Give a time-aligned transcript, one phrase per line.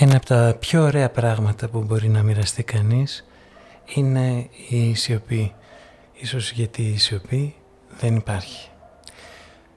[0.00, 3.26] Ένα από τα πιο ωραία πράγματα που μπορεί να μοιραστεί κανείς
[3.94, 5.54] είναι η σιωπή.
[6.12, 7.54] Ίσως γιατί η σιωπή
[7.98, 8.70] δεν υπάρχει.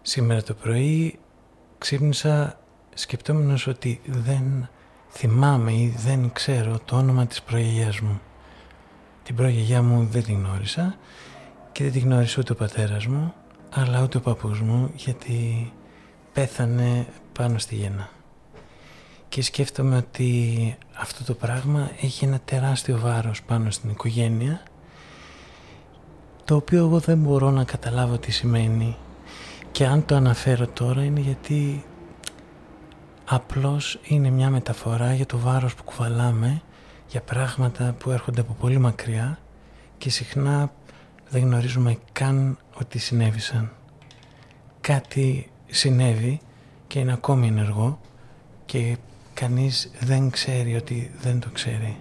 [0.01, 1.19] Σήμερα το πρωί
[1.77, 2.59] ξύπνησα
[2.93, 4.69] σκεπτόμενος ότι δεν
[5.09, 8.21] θυμάμαι ή δεν ξέρω το όνομα της προγιαγιάς μου.
[9.23, 10.95] Την προγιαγιά μου δεν την γνώρισα
[11.71, 13.33] και δεν την γνώρισε ούτε ο πατέρας μου
[13.69, 15.71] αλλά ούτε ο παππούς μου γιατί
[16.33, 18.09] πέθανε πάνω στη γέννα
[19.31, 24.63] και σκέφτομαι ότι αυτό το πράγμα έχει ένα τεράστιο βάρος πάνω στην οικογένεια
[26.45, 28.97] το οποίο εγώ δεν μπορώ να καταλάβω τι σημαίνει
[29.71, 31.85] και αν το αναφέρω τώρα είναι γιατί
[33.25, 36.61] απλώς είναι μια μεταφορά για το βάρος που κουβαλάμε
[37.07, 39.39] για πράγματα που έρχονται από πολύ μακριά
[39.97, 40.71] και συχνά
[41.29, 43.71] δεν γνωρίζουμε καν ότι συνέβησαν.
[44.81, 46.39] Κάτι συνέβη
[46.87, 47.99] και είναι ακόμη ενεργό
[48.65, 48.97] και
[49.33, 51.97] κανείς δεν ξέρει ότι δεν το ξέρει.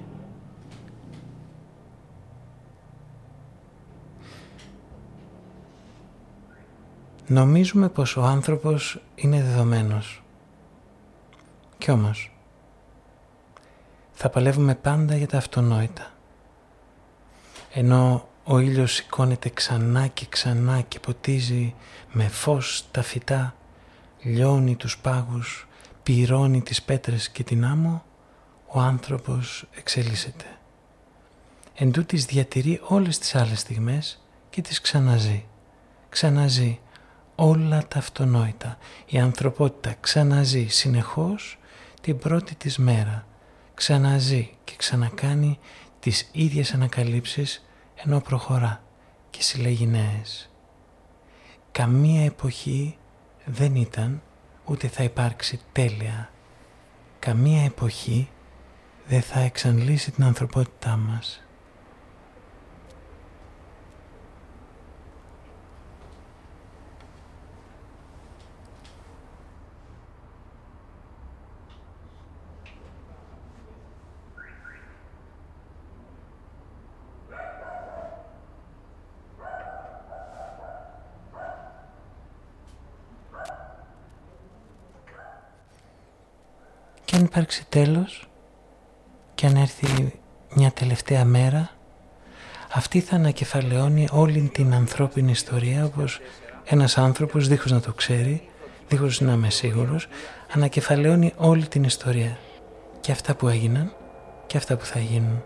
[7.27, 10.23] Νομίζουμε πως ο άνθρωπος είναι δεδομένος.
[11.79, 12.33] Κι όμως,
[14.13, 16.11] θα παλεύουμε πάντα για τα αυτονόητα.
[17.73, 21.75] Ενώ ο ήλιος σηκώνεται ξανά και ξανά και ποτίζει
[22.13, 23.55] με φως τα φυτά,
[24.23, 25.69] λιώνει τους πάγους
[26.11, 28.05] πυρώνει τις πέτρες και την άμμο,
[28.67, 30.45] ο άνθρωπος εξελίσσεται.
[31.75, 35.47] Εν τούτης διατηρεί όλες τις άλλες στιγμές και τις ξαναζεί.
[36.09, 36.81] Ξαναζεί
[37.35, 38.79] όλα τα αυτονόητα.
[39.07, 41.59] Η ανθρωπότητα ξαναζεί συνεχώς
[42.01, 43.27] την πρώτη της μέρα.
[43.75, 45.59] Ξαναζεί και ξανακάνει
[46.01, 48.83] τις ίδιες ανακαλύψεις ενώ προχωρά
[49.31, 50.51] και συλλέγει νέες.
[51.73, 52.97] Καμία εποχή
[53.45, 54.23] δεν ήταν
[54.71, 56.31] ούτε θα υπάρξει τέλεια.
[57.19, 58.29] Καμία εποχή
[59.07, 61.43] δεν θα εξαντλήσει την ανθρωπότητά μας.
[87.21, 88.29] Αν υπάρξει τέλος
[89.35, 90.21] και αν έρθει
[90.55, 91.71] μια τελευταία μέρα,
[92.73, 96.21] αυτή θα ανακεφαλαιώνει όλη την ανθρώπινη ιστορία όπως
[96.65, 98.49] ένας άνθρωπος δίχως να το ξέρει,
[98.89, 100.07] δίχως να είμαι σίγουρος,
[100.55, 102.39] ανακεφαλαιώνει όλη την ιστορία
[103.01, 103.93] και αυτά που έγιναν
[104.47, 105.43] και αυτά που θα γίνουν.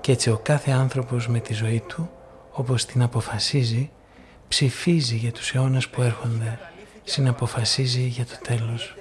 [0.00, 2.10] Και έτσι ο κάθε άνθρωπος με τη ζωή του,
[2.52, 3.90] όπως την αποφασίζει,
[4.48, 6.58] ψηφίζει για τους αιώνες που έρχονται,
[7.04, 8.97] συναποφασίζει για το τέλος.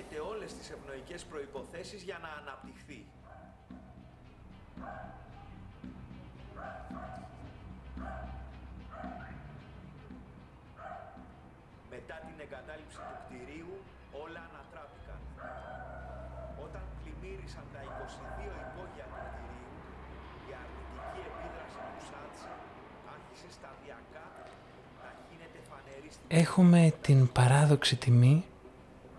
[26.27, 28.45] Έχουμε την παράδοξη τιμή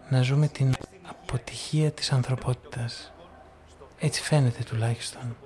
[0.08, 0.74] να ζούμε την
[1.08, 3.12] αποτυχία της ανθρωπότητας.
[3.98, 5.36] Έτσι φαίνεται τουλάχιστον.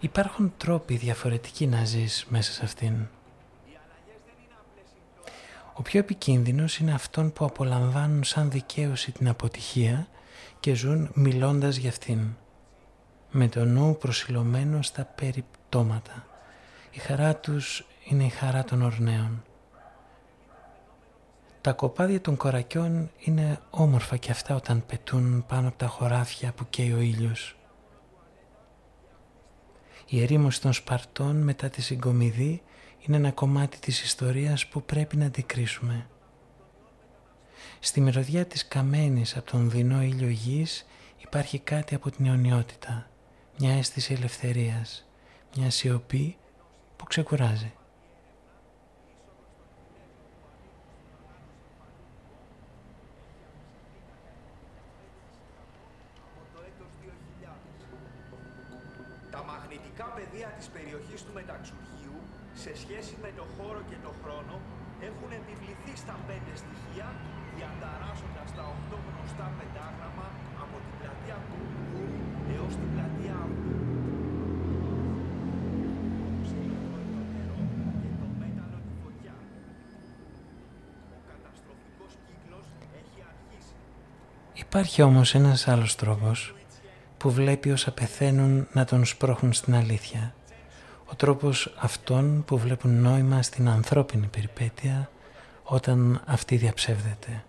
[0.00, 3.06] Υπάρχουν τρόποι διαφορετικοί να ζεις μέσα σε αυτήν.
[5.74, 10.08] Ο πιο επικίνδυνος είναι αυτόν που απολαμβάνουν σαν δικαίωση την αποτυχία
[10.60, 12.36] και ζουν μιλώντας για αυτήν.
[13.30, 16.26] Με το νου προσιλωμένο στα περιπτώματα.
[16.90, 19.42] Η χαρά τους είναι η χαρά των ορνέων.
[21.60, 26.66] Τα κοπάδια των κορακιών είναι όμορφα και αυτά όταν πετούν πάνω από τα χωράφια που
[26.70, 27.56] καίει ο ήλιος.
[30.06, 32.62] Η ερήμωση των Σπαρτών μετά τη συγκομιδή
[32.98, 36.06] είναι ένα κομμάτι της ιστορίας που πρέπει να αντικρίσουμε.
[37.80, 40.86] Στη μυρωδιά της καμένης από τον δεινό ήλιο γης
[41.16, 43.10] υπάρχει κάτι από την αιωνιότητα,
[43.58, 45.08] μια αίσθηση ελευθερίας,
[45.56, 46.36] μια σιωπή
[46.96, 47.72] που ξεκουράζει.
[84.72, 86.54] Υπάρχει όμως ένας άλλος τρόπος
[87.16, 90.34] που βλέπει όσα πεθαίνουν να τον σπρώχνουν στην αλήθεια.
[91.06, 95.10] Ο τρόπος αυτών που βλέπουν νόημα στην ανθρώπινη περιπέτεια
[95.62, 97.44] όταν αυτή διαψεύδεται.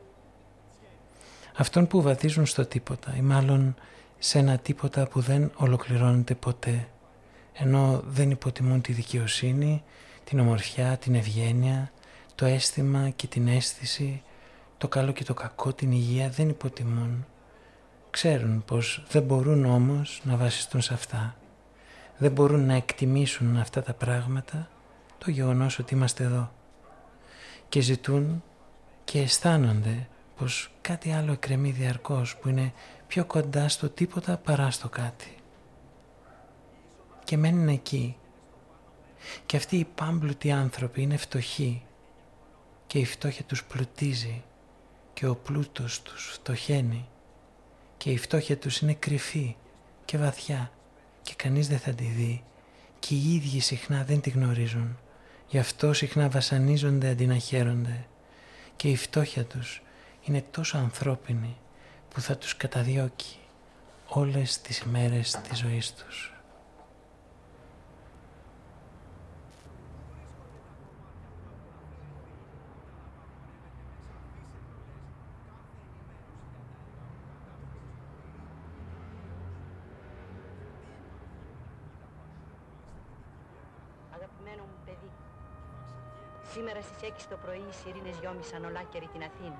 [1.56, 3.76] Αυτών που βαδίζουν στο τίποτα ή μάλλον
[4.20, 6.88] σε ένα τίποτα που δεν ολοκληρώνεται ποτέ
[7.54, 9.84] ενώ δεν υποτιμούν τη δικαιοσύνη,
[10.24, 11.92] την ομορφιά, την ευγένεια,
[12.36, 14.24] το αίσθημα και την αίσθηση,
[14.82, 17.26] το καλό και το κακό, την υγεία δεν υποτιμούν.
[18.10, 21.36] Ξέρουν πως δεν μπορούν όμως να βασιστούν σε αυτά.
[22.18, 24.70] Δεν μπορούν να εκτιμήσουν αυτά τα πράγματα,
[25.18, 26.52] το γεγονός ότι είμαστε εδώ.
[27.70, 28.44] Και ζητούν
[29.04, 32.74] και αισθάνονται πως κάτι άλλο εκκρεμεί διαρκώς που είναι
[33.08, 35.36] πιο κοντά στο τίποτα παρά στο κάτι.
[37.24, 38.18] Και μένουν εκεί.
[39.46, 41.84] Και αυτοί οι πάμπλουτοι άνθρωποι είναι φτωχοί
[42.88, 44.44] και η φτώχεια τους πλουτίζει
[45.22, 47.08] και ο πλούτος τους φτωχαίνει
[47.98, 49.56] και η φτώχεια τους είναι κρυφή
[50.06, 50.72] και βαθιά
[51.22, 52.44] και κανείς δεν θα τη δει
[53.00, 54.98] και οι ίδιοι συχνά δεν τη γνωρίζουν
[55.48, 58.06] γι' αυτό συχνά βασανίζονται αντί να χαίρονται
[58.76, 59.82] και η φτώχεια τους
[60.22, 61.58] είναι τόσο ανθρώπινη
[62.10, 63.38] που θα τους καταδιώκει
[64.08, 66.31] όλες τις μέρες της ζωής τους.
[86.62, 89.60] Σήμερα στις 6 το πρωί οι σιρήνες γιόμισαν ολάκερη την Αθήνα.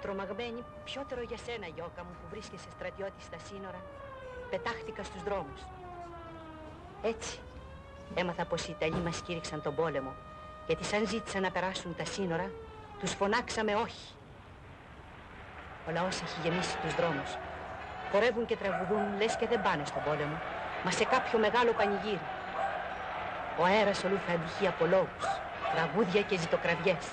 [0.00, 3.80] Τρομαγμένη, πιότερο για σένα, Γιώκα μου, που βρίσκεσαι στρατιώτη στα σύνορα,
[4.50, 5.60] πετάχτηκα στους δρόμους.
[7.02, 7.38] Έτσι,
[8.14, 10.12] έμαθα πως οι Ιταλοί μας κήρυξαν τον πόλεμο,
[10.66, 12.50] γιατί σαν ζήτησαν να περάσουν τα σύνορα,
[13.00, 14.14] τους φωνάξαμε όχι.
[15.88, 17.36] Ο λαός έχει γεμίσει τους δρόμους.
[18.10, 20.53] Χορεύουν και τραγουδούν, λες και δεν πάνε στον πόλεμο
[20.84, 22.20] μα σε κάποιο μεγάλο πανηγύρι.
[23.58, 25.26] Ο αέρας ολού θα αντυχεί από λόγους,
[25.74, 27.04] τραγούδια και ζητοκραυγές.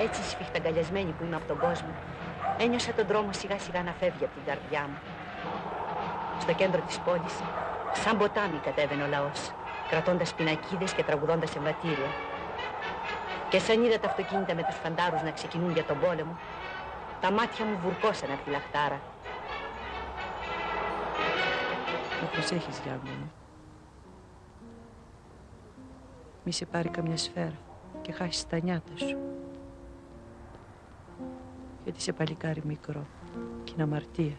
[0.00, 1.94] Έτσι σφιχταγκαλιασμένη που είμαι από τον κόσμο,
[2.58, 4.98] ένιωσα τον δρόμο σιγά σιγά να φεύγει από την καρδιά μου.
[6.40, 7.34] Στο κέντρο της πόλης,
[7.92, 9.52] σαν ποτάμι κατέβαινε ο λαός,
[9.88, 12.10] κρατώντας πινακίδες και τραγουδώντας εμβατήρια.
[13.54, 16.36] Και σαν είδα τα αυτοκίνητα με τους φαντάρους να ξεκινούν για τον πόλεμο,
[17.20, 19.00] τα μάτια μου βουρκώσαν από τη λαχτάρα.
[22.22, 23.32] Να προσέχεις, Γιάννη μου;
[26.44, 27.58] Μη σε πάρει καμιά σφαίρα
[28.02, 29.18] και χάσεις τα νιάτα σου.
[31.84, 33.06] Γιατί είσαι παλικάρι μικρό
[33.64, 34.36] και είναι αμαρτία.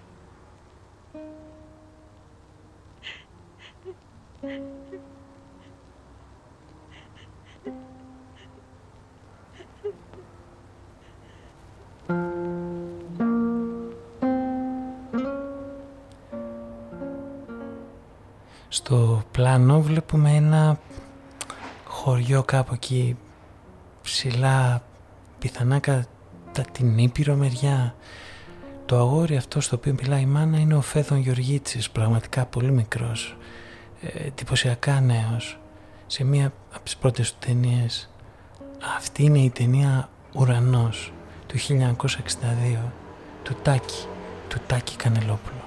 [18.75, 20.79] Στο πλάνο βλέπουμε ένα
[21.85, 23.17] χωριό κάπου εκεί
[24.01, 24.83] ψηλά
[25.39, 26.05] πιθανά κατά
[26.71, 27.95] την Ήπειρο μεριά.
[28.85, 33.37] Το αγόρι αυτό στο οποίο μιλάει η μάνα είναι ο Φέδων Γεωργίτσης, πραγματικά πολύ μικρός,
[34.01, 35.59] ε, εντυπωσιακά νέος,
[36.07, 38.09] σε μία από τις πρώτες του ταινίες.
[38.97, 41.13] Αυτή είναι η ταινία «Ουρανός»
[41.47, 42.91] του 1962,
[43.43, 44.05] του Τάκη,
[44.47, 45.64] του Τάκη Κανελόπουλου.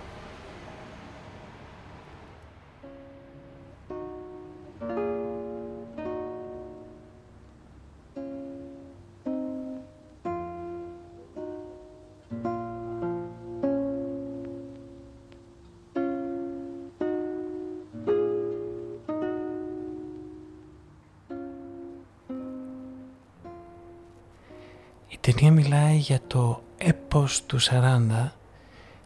[25.48, 28.30] Ταινία μιλάει για το έπος του 40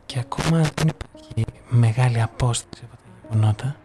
[0.07, 3.77] και ακόμα δεν υπάρχει μεγάλη απόσταση από τα γεγονότα.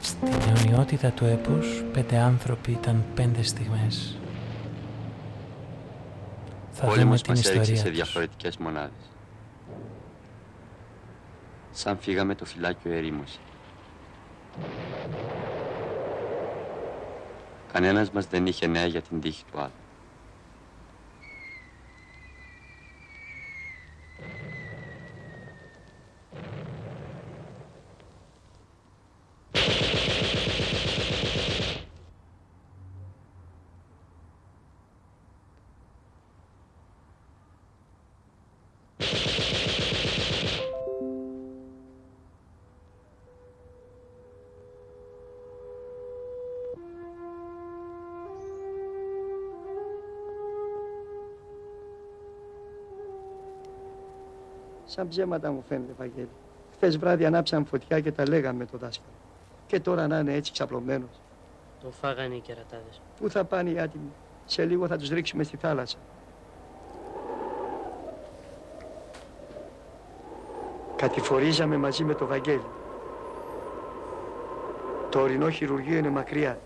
[0.00, 4.18] Στην αιωνιότητα του έπους, πέντε άνθρωποι ήταν πέντε στιγμές.
[6.80, 7.96] Θα Όλοι δούμε μας την μας έριξε ιστορία σε τους.
[7.96, 9.10] διαφορετικές μονάδες.
[11.70, 13.38] Σαν φύγαμε το φυλάκιο ερήμωση.
[17.72, 19.70] Κανένας μας δεν είχε νέα για την τύχη του άλλου.
[54.98, 56.28] Σαν ψέματα μου φαίνεται, Βαγγέλη.
[56.72, 59.12] Χθες βράδυ ανάψαμε φωτιά και τα λέγαμε με το δάσκαλο.
[59.66, 61.20] Και τώρα να είναι έτσι ξαπλωμένος.
[61.82, 63.00] Τον φάγανε οι κερατάδες.
[63.20, 64.12] Πού θα πάνε οι άτιμοι;
[64.44, 65.98] Σε λίγο θα τους ρίξουμε στη θάλασσα.
[70.96, 72.66] Κατηφορίζαμε μαζί με το Βαγγέλη.
[75.08, 76.58] Το ορεινό χειρουργείο είναι μακριά.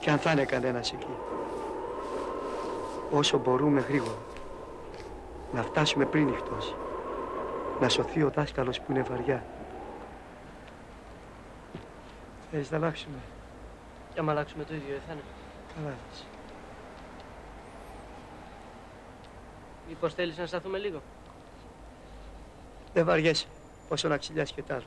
[0.00, 1.16] Και αν θα είναι κανένας εκεί.
[3.10, 4.18] Όσο μπορούμε γρήγορα.
[5.54, 6.74] Να φτάσουμε πριν νυχτώσει.
[7.80, 9.46] Να σωθεί ο δάσκαλος που είναι βαριά.
[12.50, 13.18] Θες να αλλάξουμε;
[14.08, 15.24] Και άμα αλλάξουμε το ίδιο, δεν θα είναι.
[15.74, 16.26] Καλά είσαι.
[19.86, 21.02] Μήπως θέλεις να σταθούμε λίγο;
[22.92, 23.48] Δεν βαριέσαι.
[23.88, 24.86] Όσο να ξυλιάσει και τ' άλλο.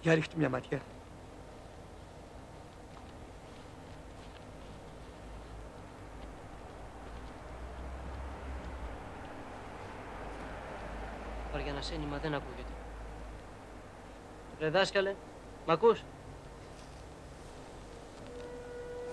[0.00, 0.82] Για ρίχτου μια ματιά.
[11.82, 12.72] Βαριά να σένημα δεν ακούγεται.
[14.60, 15.14] Ρε δάσκαλε,
[15.66, 16.02] μ' ακούς;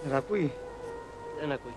[0.03, 0.53] Δεν ακούει.
[1.39, 1.75] Δεν ακούει.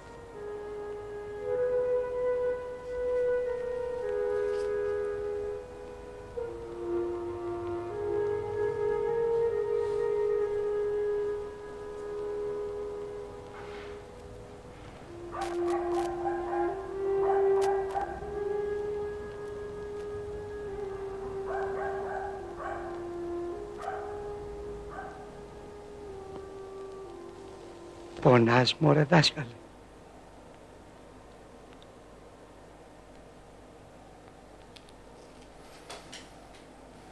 [28.53, 29.47] Πονάς μωρέ δάσκαλε.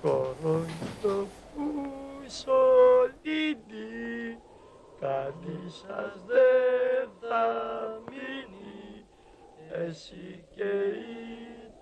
[0.02, 1.26] Κορόιδο
[1.56, 2.48] Μουσολίνι,
[5.00, 7.44] κανείς σας δεν θα
[8.10, 9.04] μείνει,
[9.86, 11.28] εσύ και η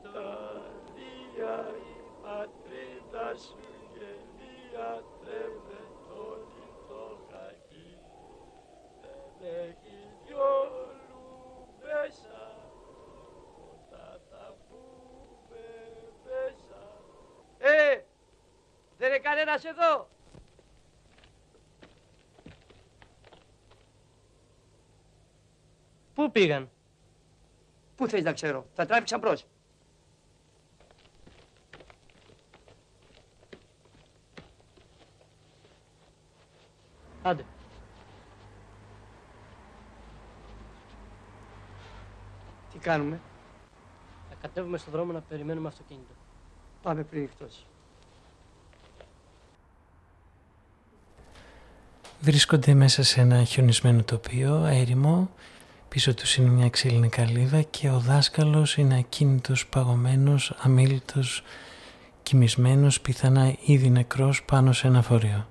[0.02, 3.58] Ιταλία, η πατρίδα σου
[3.92, 4.90] γελία,
[5.20, 5.80] τρέμεται
[6.28, 7.92] όλοι το χακί.
[9.40, 10.50] Δεν έχει δυο
[11.08, 12.44] λουμπέσα,
[13.70, 15.66] όταν τα πούμε
[16.24, 16.82] μέσα.
[17.58, 18.02] Ε,
[18.98, 20.08] δεν είναι κανένας εδώ.
[26.14, 26.70] Πού πήγαν;
[27.96, 29.46] Πού θες να ξέρω, θα τράβηξαν μπρος.
[37.22, 37.44] Άντε.
[42.72, 43.20] Τι κάνουμε,
[44.28, 46.14] Θα κατέβουμε στον δρόμο να περιμένουμε αυτοκίνητο.
[46.82, 47.66] πάμε πριν νυχτώσει.
[52.20, 55.30] Βρίσκονται μέσα σε ένα χιονισμένο τοπίο, έρημο,
[55.88, 61.42] πίσω τους είναι μια ξύλινη καλύβα και ο δάσκαλος είναι ακίνητος, παγωμένος, αμήλυτος,
[62.22, 65.48] κοιμισμένος, πιθανά ήδη νεκρός πάνω σε ένα φορείο.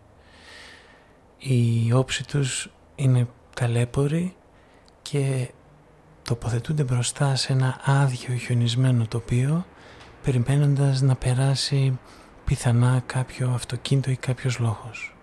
[1.37, 4.35] Η όψη τους είναι ταλέπορη
[5.01, 5.51] και
[6.23, 9.65] τοποθετούνται μπροστά σε ένα άδειο χιονισμένο τοπίο
[10.23, 11.99] περιμένοντας να περάσει
[12.45, 15.16] πιθανά κάποιο αυτοκίνητο ή κάποιος λόγος.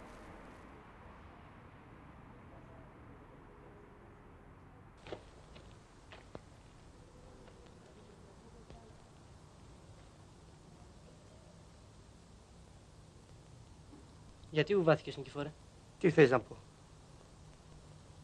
[14.55, 15.53] Γιατί ουβάθηκες Νικηφόρε;
[15.99, 16.57] Τι θες να πω;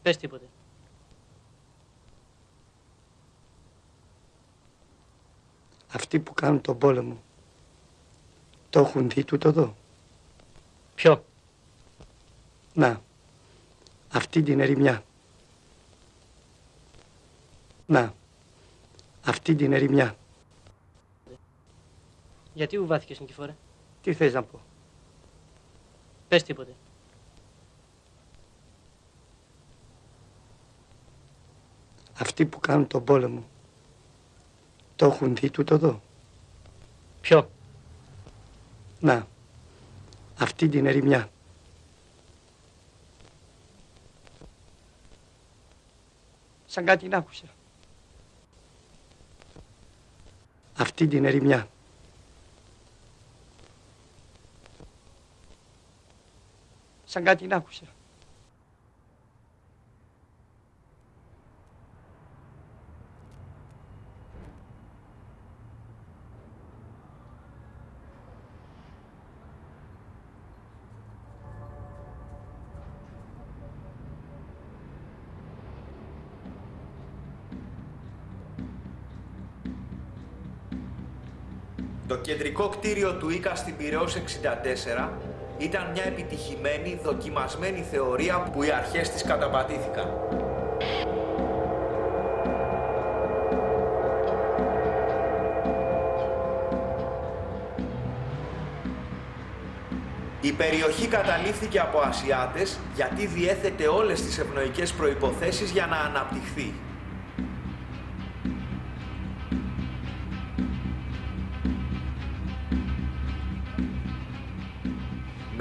[0.01, 0.45] Πες τίποτε.
[5.91, 7.21] Αυτοί που κάνουν τον πόλεμο
[8.69, 9.75] το έχουν δει τούτο εδώ;
[10.95, 11.25] Ποιο;
[12.73, 13.01] Να,
[14.11, 15.03] αυτή την ερημιά.
[17.85, 18.13] Να,
[19.25, 20.15] αυτή την ερημιά.
[22.53, 23.55] Γιατί ουβάθηκες Νικηφόρε;
[24.01, 24.59] Τι θες να πω;
[26.31, 26.75] Πες τίποτε.
[32.19, 33.43] Αυτοί που κάνουν τον πόλεμο
[34.95, 36.01] το έχουν δει τούτο εδώ;
[37.21, 37.51] Ποιο;
[38.99, 39.27] Να,
[40.37, 41.29] αυτή την ερημιά.
[46.65, 47.45] Σαν κάτι να άκουσα.
[50.77, 51.70] Αυτή την ερημιά.
[57.11, 57.63] σαν κάτι να.
[82.07, 85.30] Το κεντρικό κτίριο του ΙΚΑ στην Πυραιός 64
[85.61, 90.07] ήταν μια επιτυχημένη, δοκιμασμένη θεωρία που οι αρχές της καταπατήθηκαν.
[100.41, 106.73] Η περιοχή καταλήφθηκε από Ασιάτες γιατί διέθετε όλες τις ευνοϊκές προϋποθέσεις για να αναπτυχθεί.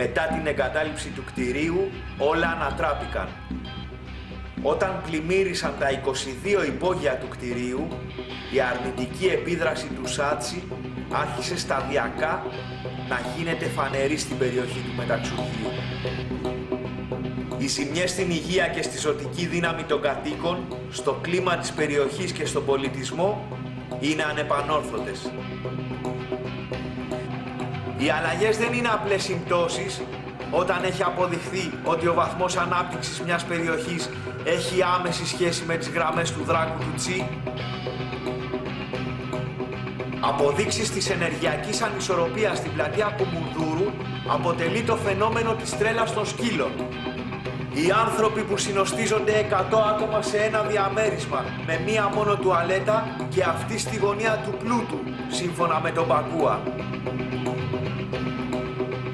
[0.03, 3.29] Μετά την εγκατάλειψη του κτηρίου όλα ανατράπηκαν.
[4.63, 5.87] Όταν πλημμύρισαν τα
[6.63, 7.89] 22 υπόγεια του κτηρίου,
[8.53, 10.63] η αρνητική επίδραση του Σάτσι
[11.11, 12.47] άρχισε σταδιακά
[13.09, 15.71] να γίνεται φανερή στην περιοχή του μεταξουργείου.
[17.59, 22.47] Οι ζημιές στην υγεία και στη ζωτική δύναμη των κατοίκων, στο κλίμα της περιοχής και
[22.47, 23.49] στον πολιτισμό
[24.01, 25.31] είναι ανεπανόρθωτες.
[28.03, 30.03] Οι αλλαγές δεν είναι απλές συμπτώσεις
[30.51, 34.11] όταν έχει αποδειχθεί ότι ο βαθμός ανάπτυξης μιας περιοχής
[34.45, 37.29] έχει άμεση σχέση με τις γραμμές του δράκου του Τσι.
[40.21, 43.91] Αποδείξεις της ενεργειακής ανισορροπίας στην πλατεία Κουμουνδούρου
[44.29, 46.73] αποτελεί το φαινόμενο της τρέλας των σκύλων.
[47.73, 53.79] Οι άνθρωποι που συνοστίζονται 100 άτομα σε ένα διαμέρισμα με μία μόνο τουαλέτα και αυτή
[53.79, 56.61] στη γωνία του πλούτου, σύμφωνα με τον Μπακούα.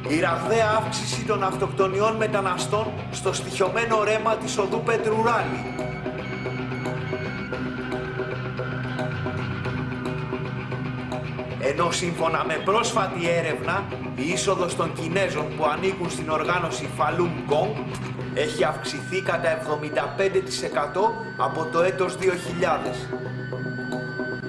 [0.08, 5.74] Η ραγδαία αύξηση των αυτοκτονιών μεταναστών στο στοιχειωμένο ρέμα της οδού Πετρουράλη.
[11.60, 17.84] Ενώ σύμφωνα με πρόσφατη έρευνα, η είσοδος των Κινέζων που ανήκουν στην οργάνωση Falun Gong
[18.34, 19.62] έχει αυξηθεί κατά 75%
[21.36, 22.26] από το έτος 2000.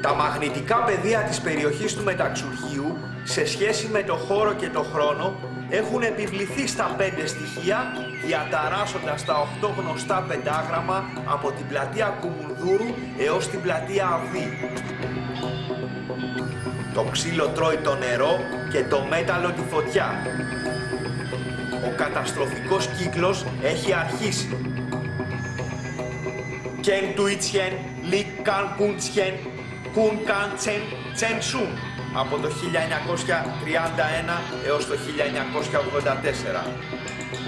[0.02, 2.97] Τα μαγνητικά πεδία της περιοχής του Μεταξουργείου
[3.30, 5.36] σε σχέση με το χώρο και το χρόνο
[5.70, 7.94] έχουν επιβληθεί στα πέντε στοιχεία
[8.26, 14.48] διαταράσσοντας τα οχτώ γνωστά πεντάγραμμα από την πλατεία Κουμουνδούρου έως την πλατεία Αβή.
[16.94, 18.40] Το ξύλο τρώει το νερό
[18.72, 20.08] και το μέταλλο τη φωτιά.
[21.86, 24.58] Ο καταστροφικός κύκλος έχει αρχίσει.
[26.82, 27.74] Κεν του Ιτσιεν,
[28.10, 29.34] Λι Καν Κουν Τσιεν,
[29.94, 30.82] Κουν Καν Τσεν
[31.14, 31.87] Τσεν Σουν
[32.20, 32.52] από το 1931
[34.68, 36.68] έως το 1984.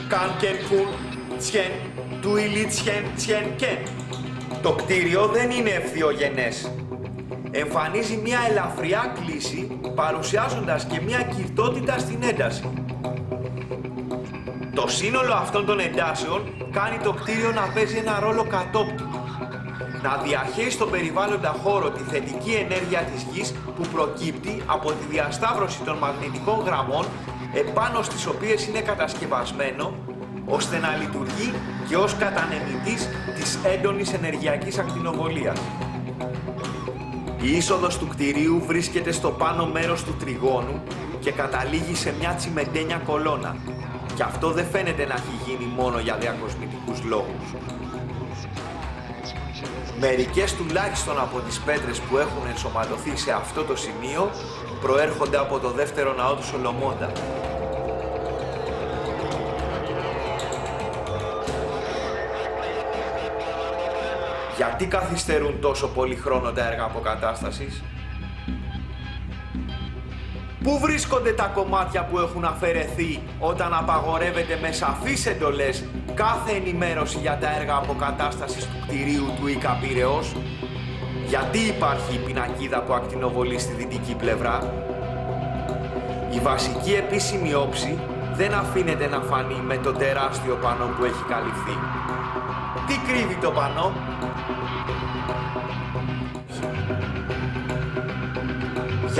[0.08, 0.88] Καν Κεν Κουν
[1.38, 1.72] Τσιεν,
[2.22, 3.78] του Ιλι Τσιεν Τσιεν Κεν.
[4.62, 6.72] Το κτίριο δεν είναι ευθυογενές.
[7.52, 12.70] Εμφανίζει μια ελαφριά κλίση παρουσιάζοντας και μια κυρτότητα στην ένταση.
[14.74, 19.09] Το σύνολο αυτών των εντάσεων κάνει το κτίριο να παίζει ένα ρόλο κατόπτου.
[20.04, 25.82] Να διαχέει στον περιβάλλοντα χώρο τη θετική ενέργεια της γης που προκύπτει από τη διασταύρωση
[25.82, 27.06] των μαγνητικών γραμμών
[27.54, 29.94] επάνω στις οποίες είναι κατασκευασμένο
[30.46, 31.54] ώστε να λειτουργεί
[31.88, 35.60] και ως κατανεμητής της έντονης ενεργειακής ακτινοβολίας.
[37.42, 40.84] Η είσοδος του κτηρίου βρίσκεται στο πάνω μέρος του τριγώνου
[41.20, 43.56] και καταλήγει σε μια τσιμεντένια κολόνα.
[44.16, 47.79] Και αυτό δεν φαίνεται να έχει γίνει μόνο για διακοσμητικούς λόγους.
[50.02, 54.32] Μερικές τουλάχιστον από τις πέτρες που έχουν ενσωματωθεί σε αυτό το σημείο
[54.82, 57.12] προέρχονται από το δεύτερο ναό του Σολομώντα.
[64.58, 67.84] Γιατί καθυστερούν τόσο πολύ χρόνο τα έργα αποκατάστασης;
[70.64, 77.38] Πού βρίσκονται τα κομμάτια που έχουν αφαιρεθεί όταν απαγορεύεται με σαφείς εντολές κάθε ενημέρωση για
[77.42, 80.36] τα έργα αποκατάστασης του κτηρίου του ΙΚΑ Πυραιός;
[81.28, 84.74] Γιατί υπάρχει η πινακίδα που ακτινοβολεί στη δυτική πλευρά;
[86.32, 88.00] Η βασική επίσημη όψη
[88.34, 91.78] δεν αφήνεται να φανεί με το τεράστιο πανό που έχει καλυφθεί.
[92.88, 93.94] Τι κρύβει το πανό;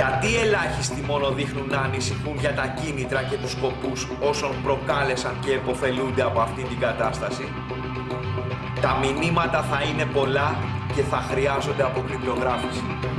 [0.00, 5.52] Γιατί ελάχιστοι μόνο δείχνουν να ανησυχούν για τα κίνητρα και τους σκοπούς όσων προκάλεσαν και
[5.52, 7.48] εποφελούνται από αυτή την κατάσταση;
[8.80, 10.56] Τα μηνύματα θα είναι πολλά
[10.94, 12.82] και θα χρειάζονται αποκρυπτογράφηση.
[12.82, 13.09] Πιστεύω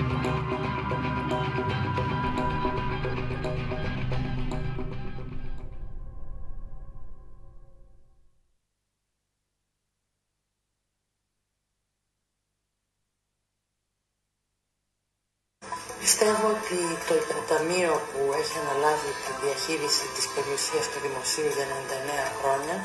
[16.72, 22.76] ότι το υποταμείο που έχει αναλάβει τη διαχείριση της περιουσίας του δημοσίου για 99 χρόνια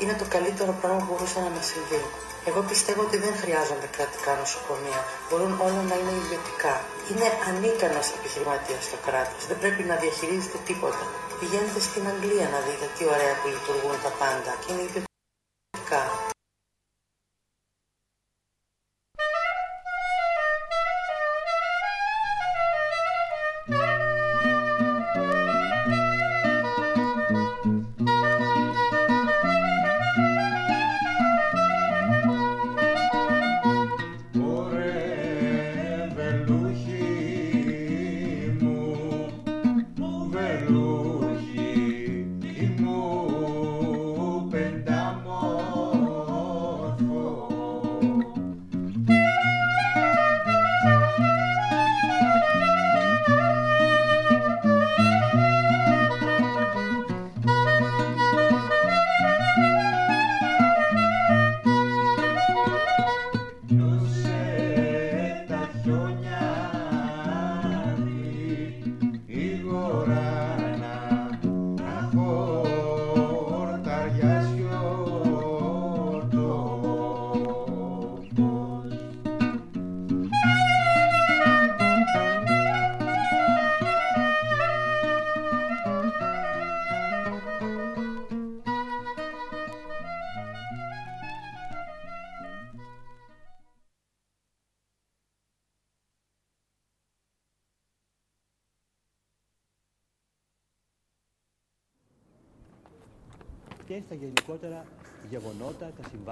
[0.00, 2.02] είναι το καλύτερο πράγμα που μπορούσε να μας συμβεί.
[2.48, 5.00] Εγώ πιστεύω ότι δεν χρειάζονται κρατικά νοσοκομεία.
[5.26, 6.74] Μπορούν όλα να είναι ιδιωτικά.
[7.10, 9.42] Είναι ανίκανος επιχειρηματίας στο κράτος.
[9.50, 11.04] Δεν πρέπει να διαχειρίζεται τίποτα.
[11.40, 16.02] Πηγαίνετε στην Αγγλία να δείτε τι ωραία που λειτουργούν τα πάντα και είναι ιδιωτικά.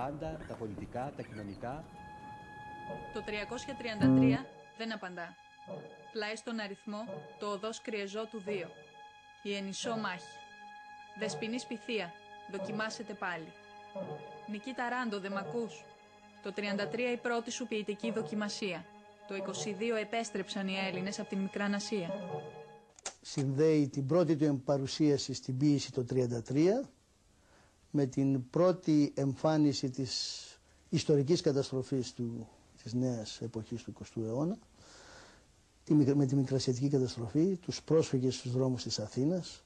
[0.07, 1.85] Γεγονότα, τα συμβάντα, τα πολιτικά, τα κοινωνικά.
[3.13, 4.45] Το 333
[4.79, 5.35] δεν απαντά.
[6.13, 7.05] Πλάι στον αριθμό
[7.39, 8.51] το οδός Κριεζό του 2.
[9.43, 10.37] Η ενισό μάχη.
[11.19, 12.13] Δεσποινής πυθία.
[12.53, 13.53] Δοκιμάσετε πάλι.
[14.51, 15.85] Νικήτα Ράντο, δε μ' ακούς;
[16.43, 18.85] Το 33 η πρώτη σου ποιητική δοκιμασία.
[19.29, 22.11] Το 22 επέστρεψαν οι Έλληνες από την Μικρά Νασία.
[23.21, 26.96] Συνδέει την πρώτη του παρουσίαση στην ποίηση το 33
[27.97, 30.43] με την πρώτη εμφάνιση της
[30.89, 32.49] ιστορικής καταστροφής του,
[32.83, 34.59] της νέας εποχής του 20ου αιώνα
[36.15, 39.65] με τη μικρασιατική καταστροφή, τους πρόσφυγες στους δρόμους της Αθήνας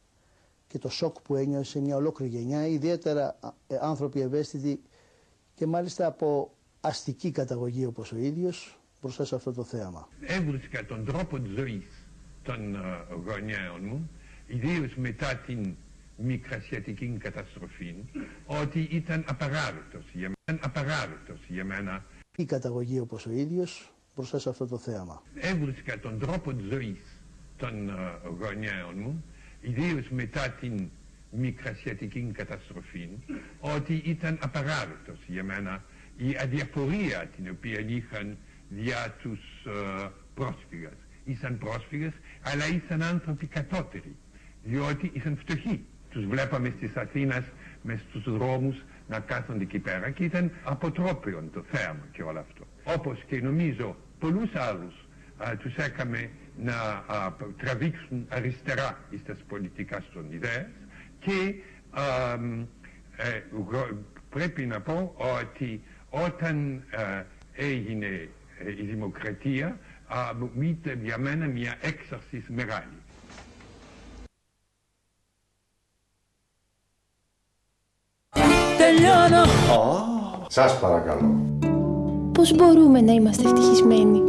[0.69, 4.81] και το σοκ που ένιωσε μια ολόκληρη γενιά, ιδιαίτερα ε, άνθρωποι ευαίσθητοι
[5.55, 10.09] και μάλιστα από αστική καταγωγή όπως ο ίδιος μπροστά σε αυτό το θέαμα.
[10.21, 11.85] Έβρισκα τον τρόπο ζωής
[12.43, 12.79] των ε,
[13.27, 14.11] γονέων μου,
[14.47, 15.77] ιδίως μετά την
[16.23, 17.95] μικρασιατική καταστροφή
[18.47, 22.05] ότι ήταν απαράδεκτος για μένα, απαράδεκτος για μένα.
[22.37, 25.23] Η καταγωγή όπως ο ίδιος μπροστά σε αυτό το θέαμα.
[25.35, 27.01] Έβρισκα τον τρόπο ζωής
[27.57, 29.25] των uh, γονέων μου,
[29.61, 30.91] ιδίως μετά την
[31.31, 33.09] μικρασιατική καταστροφή,
[33.61, 35.85] ότι ήταν απαράδεκτος για μένα
[36.17, 38.37] η αδιαφορία την οποία είχαν
[38.69, 40.93] για τους uh, πρόσφυγες.
[41.25, 44.17] Ήσαν πρόσφυγες, αλλά ήσαν άνθρωποι κατώτεροι,
[44.65, 47.45] διότι ήσαν φτωχοί τους βλέπαμε στις Αθήνας
[47.83, 48.77] με στους δρόμους
[49.09, 52.67] να κάθονται εκεί πέρα και ήταν αποτρόπιον το θέαμα και όλο αυτό.
[52.85, 54.95] Όπως και νομίζω πολλούς άλλους
[55.37, 56.31] α, τους έκαμε
[56.63, 60.67] να α, τραβήξουν αριστερά στις πολιτικά των ιδέες
[61.19, 61.55] και
[63.17, 63.43] ε,
[64.31, 66.83] πρέπει να πω ότι όταν
[67.55, 68.29] έγινε
[68.65, 69.79] ε, η δημοκρατία
[70.61, 73.00] ήταν για μένα μια έξαρση μεγάλη.
[78.91, 79.43] Τελειώνω.
[80.49, 81.35] σας παρακαλώ.
[82.33, 84.21] Πώς μπορούμε να είμαστε ευτυχισμένοι;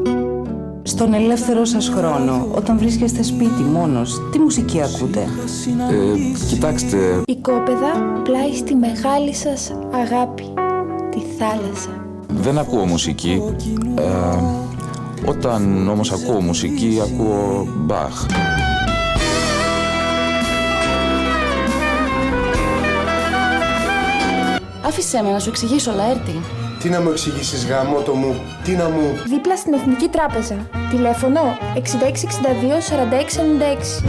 [0.84, 6.98] Στον ελεύθερο σας χρόνο, όταν βρίσκεστε σπίτι μόνος, τι μουσική ακούτε; Ε, κοιτάξτε...
[7.42, 10.54] κόπεδα πλάι στη μεγάλη σας αγάπη,
[11.10, 12.06] τη θάλασσα.
[12.28, 13.42] Δεν ακούω μουσική.
[13.96, 14.04] Ε,
[15.30, 18.26] όταν όμως ακούω μουσική, ακούω μπαχ.
[24.92, 26.42] Άφησέ με να σου εξηγήσω, Λαέρτη.
[26.80, 30.70] Τι να μου εξηγήσεις, γάμο μου, τι να μου; Δίπλα στην Εθνική Τράπεζα.
[30.90, 31.40] Τηλέφωνο
[31.76, 31.80] 6662
[34.02, 34.04] 4696.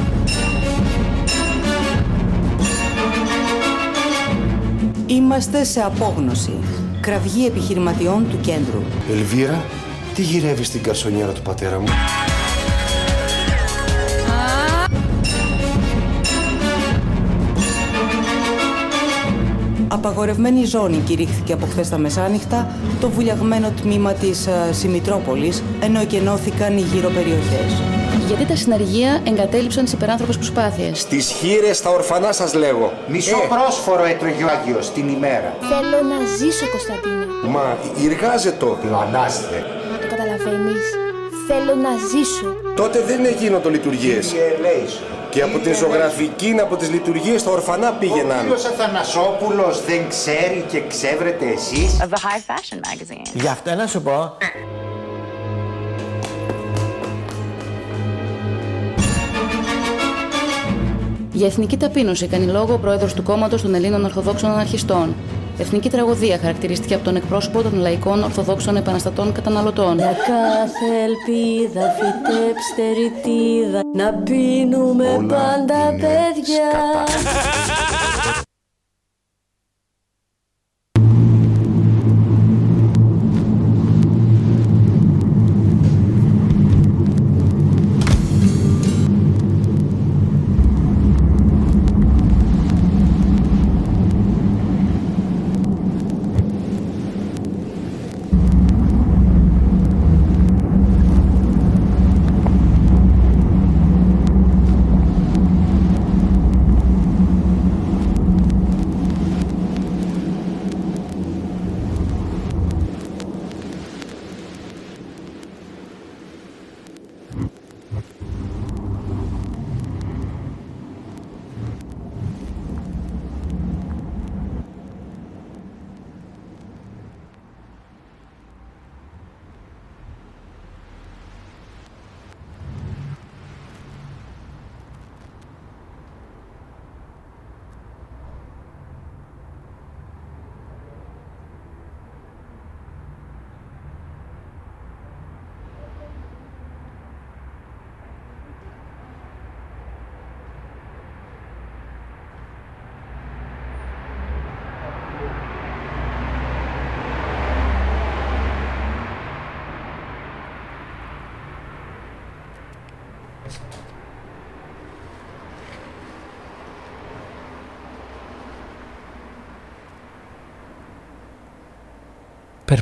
[5.06, 6.52] Είμαστε σε απόγνωση.
[7.00, 8.82] Κραυγή επιχειρηματιών του κέντρου.
[9.10, 9.64] Ελβίρα,
[10.14, 11.86] τι γυρεύεις στην καρσονιέρα του πατέρα μου;
[20.04, 22.68] Απαγορευμένη ζώνη κηρύχθηκε από χθες τα μεσάνυχτα
[23.00, 27.70] το βουλιαγμένο τμήμα της Συμητρόπολης, ενώ εκενώθηκαν οι γύρω περιοχές.
[28.26, 32.92] Γιατί τα συναργεία εγκατέλειψαν τις υπεράνθρωπες προσπάθειες; Στις χείρες στα ορφανά σας λέγω.
[33.08, 33.46] Μισό ε.
[33.54, 35.56] πρόσφορο έτρωγε ο Άγιος την ημέρα.
[35.60, 37.24] Θέλω να ζήσω, Κωνσταντίνε.
[37.54, 37.78] Μα
[38.10, 38.78] εργάζεται το.
[38.82, 39.64] Πλανάστε.
[40.00, 40.84] Το καταλαβαίνεις.
[41.48, 42.48] Θέλω να ζήσω.
[42.76, 44.34] Τότε δεν γίνονται λειτουργίες.
[45.32, 48.38] Και από την ζωγραφική, από τις λειτουργίες στα ορφανά πήγαιναν.
[48.38, 53.30] Ο κύριος Αθανασόπουλος δεν ξέρει και ξέβρετε εσείς; Of a high fashion magazine.
[53.34, 54.36] Γι' αυτό να σου πω.
[61.32, 65.14] Για εθνική ταπείνωση κάνει λόγο ο πρόεδρος του κόμματος των Ελλήνων Ορθοδόξων Αναρχιστών.
[65.58, 69.96] Εθνική τραγωδία χαρακτηρίστηκε από τον εκπρόσωπο των λαϊκών Ορθοδόξων Επαναστατών Καταναλωτών.
[69.96, 76.70] Για κάθε ελπίδα φυτέψτε ρητίδα να πίνουμε πάντα παιδιά.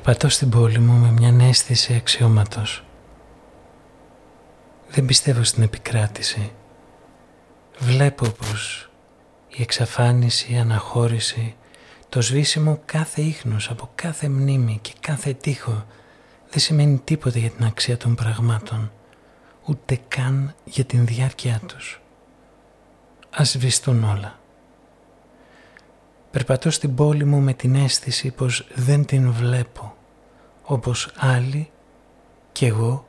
[0.02, 2.84] Περπατώ στην πόλη μου με μια αίσθηση αξιώματος.
[4.88, 6.52] Δεν πιστεύω στην επικράτηση.
[7.78, 8.90] Βλέπω πως
[9.48, 11.54] η εξαφάνιση, η αναχώρηση,
[12.08, 15.86] το σβήσιμο κάθε ίχνος από κάθε μνήμη και κάθε τείχο
[16.50, 18.92] δεν σημαίνει τίποτα για την αξία των πραγμάτων,
[19.64, 22.00] ούτε καν για την διάρκεια τους.
[23.30, 24.39] Ας σβηστούν όλα.
[26.30, 29.96] Περπατώ στην πόλη μου με την αίσθηση πως δεν την βλέπω,
[30.62, 31.70] όπως άλλοι
[32.52, 33.08] κι εγώ,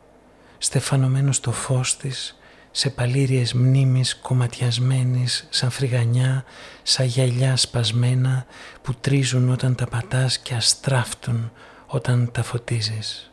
[0.57, 2.35] στεφανωμένος στο φως της,
[2.71, 6.43] σε παλήριες μνήμης κομματιασμένης σαν φρυγανιά,
[6.83, 8.45] σαν γυαλιά σπασμένα
[8.81, 11.51] που τρίζουν όταν τα πατάς και αστράφτουν
[11.85, 13.30] όταν τα φωτίζεις.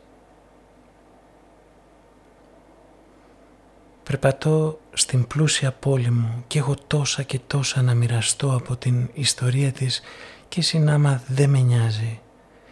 [4.09, 9.71] Περπατώ στην πλούσια πόλη μου και έχω τόσα και τόσα να μοιραστώ από την ιστορία
[9.71, 10.01] της
[10.47, 12.19] και συνάμα δεν με νοιάζει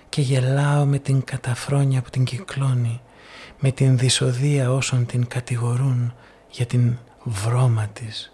[0.09, 3.01] και γελάω με την καταφρόνια που την κυκλώνει,
[3.59, 6.13] με την δυσοδεία όσων την κατηγορούν
[6.49, 8.33] για την βρώμα της.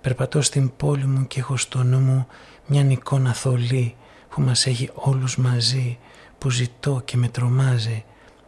[0.00, 2.26] Περπατώ στην πόλη μου και έχω στο νου μου
[2.66, 3.94] μια εικόνα θολή
[4.28, 5.98] που μας έχει όλους μαζί,
[6.38, 8.04] που ζητώ και με τρομάζει,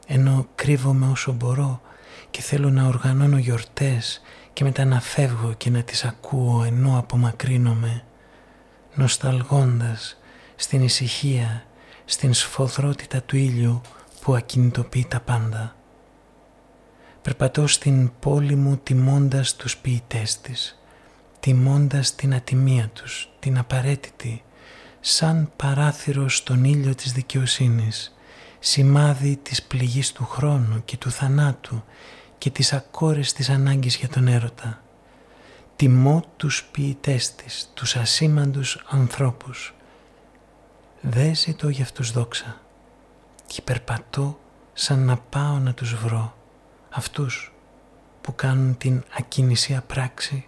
[0.06, 1.80] ενώ κρύβομαι όσο μπορώ
[2.31, 4.20] και θέλω να οργανώνω γιορτές
[4.53, 8.05] και μετά να φεύγω και να τις ακούω ενώ απομακρύνομαι
[8.95, 10.18] νοσταλγώντας
[10.57, 11.64] στην ησυχία,
[12.05, 13.81] στην σφοδρότητα του ήλιου
[14.20, 15.76] που ακινητοποιεί τα πάντα.
[17.22, 20.81] Περπατώ στην πόλη μου τιμώντας τους ποιητές της,
[21.41, 24.43] τιμώντας την ατιμία τους, την απαραίτητη,
[25.01, 28.14] σαν παράθυρο στον ήλιο της δικαιοσύνης,
[28.59, 31.85] σημάδι της πληγής του χρόνου και του θανάτου
[32.41, 34.82] και της ακόρεστης ανάγκης για τον έρωτα.
[35.76, 39.74] Τιμώ τους ποιητές της, τους ασήμαντους ανθρώπους.
[41.01, 42.61] Δεν ζητώ για αυτούς δόξα
[43.47, 44.38] και περπατώ
[44.72, 46.36] σαν να πάω να τους βρω.
[46.91, 47.53] Αυτούς
[48.20, 50.47] που κάνουν την ακινησία πράξη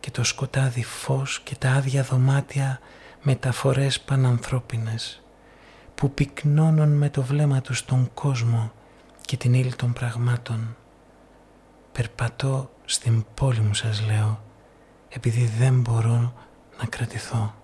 [0.00, 2.80] και το σκοτάδι φως και τα άδεια δωμάτια
[3.22, 5.22] μεταφορές πανανθρώπινες
[5.94, 8.72] που πυκνώνουν με το βλέμμα τους τον κόσμο
[9.20, 10.76] και την ύλη των πραγμάτων
[11.96, 14.40] Περπατώ στην πόλη μου σας λέω
[15.08, 16.32] επειδή δεν μπορώ
[16.78, 17.54] να κρατηθώ.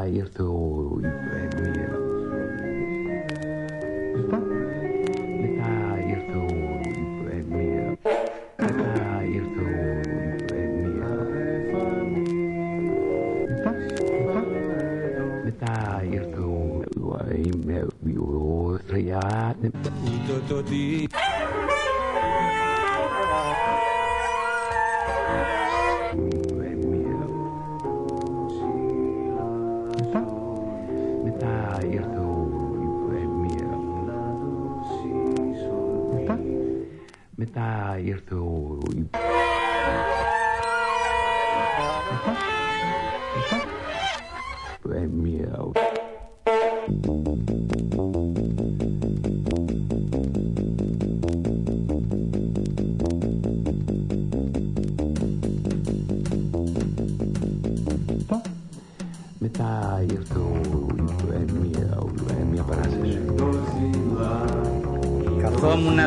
[0.00, 0.34] I used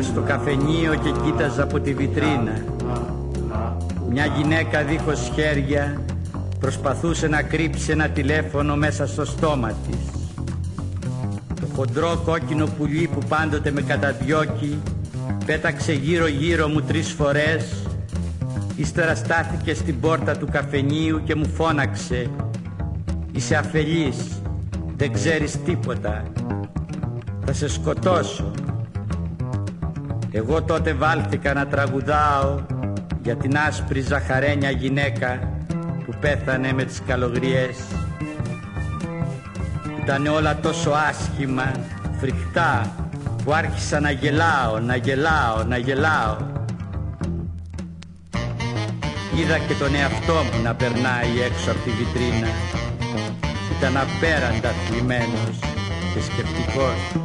[0.02, 2.64] στο καφενείο και κοίταζα από τη βιτρίνα.
[4.10, 6.02] Μια γυναίκα δίχως χέρια
[6.60, 9.98] προσπαθούσε να κρύψει ένα τηλέφωνο μέσα στο στόμα της.
[11.62, 14.80] Το χοντρό κόκκινο πουλί που πάντοτε με καταδιώκει
[15.46, 17.86] πέταξε γύρω γύρω μου τρεις φορές
[18.76, 22.30] ύστερα στάθηκε στην πόρτα του καφενείου και μου φώναξε
[23.32, 24.42] «Είσαι αφελής,
[24.96, 26.24] δεν ξέρεις τίποτα,
[27.46, 28.53] θα σε σκοτώσω».
[30.36, 32.60] Εγώ τότε βάλθηκα να τραγουδάω
[33.24, 35.40] για την άσπρη ζαχαρένια γυναίκα
[36.06, 37.78] που πέθανε με τις καλογριές.
[40.04, 41.72] Ήταν όλα τόσο άσχημα,
[42.20, 42.96] φρικτά,
[43.44, 46.38] που άρχισα να γελάω, να γελάω, να γελάω.
[49.36, 52.48] Είδα και τον εαυτό μου να περνάει έξω από τη βιτρίνα.
[53.78, 55.60] Ήταν απέραντα θλιμμένος
[56.14, 57.23] και σκεπτικός.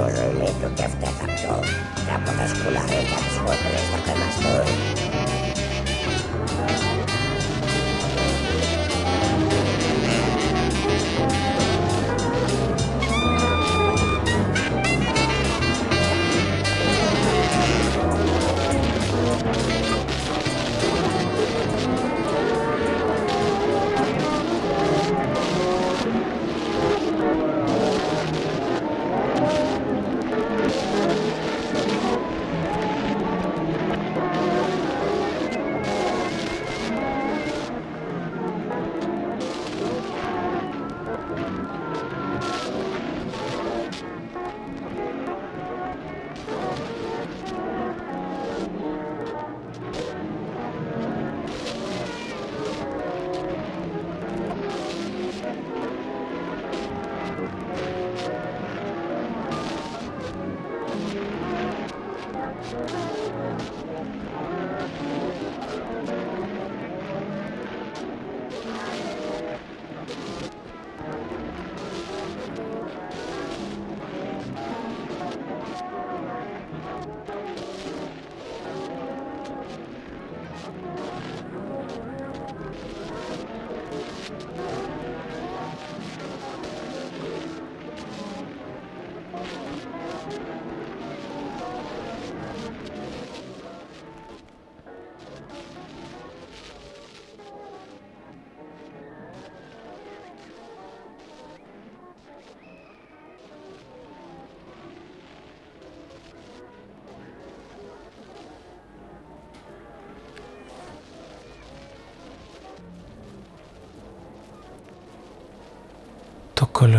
[0.00, 1.66] solo el hecho que afecta a todos,
[2.06, 5.49] la muscular, la absorbe, la que más duele.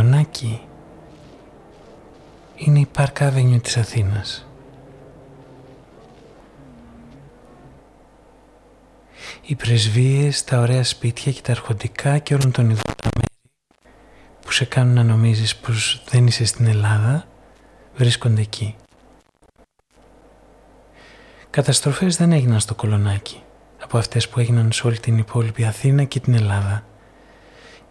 [0.02, 0.62] Το κολονάκι
[2.56, 4.48] είναι η Park Avenue της Αθήνας.
[9.42, 13.28] Οι πρεσβείες, τα ωραία σπίτια και τα αρχοντικά και όλων των ειδών τα μέρη
[14.42, 17.28] που σε κάνουν να νομίζεις πως δεν είσαι στην Ελλάδα
[17.96, 18.76] βρίσκονται εκεί.
[21.50, 23.44] Καταστροφές δεν έγιναν στο κολονάκι
[23.84, 26.84] από αυτές που έγιναν σε όλη την υπόλοιπη Αθήνα και την Ελλάδα.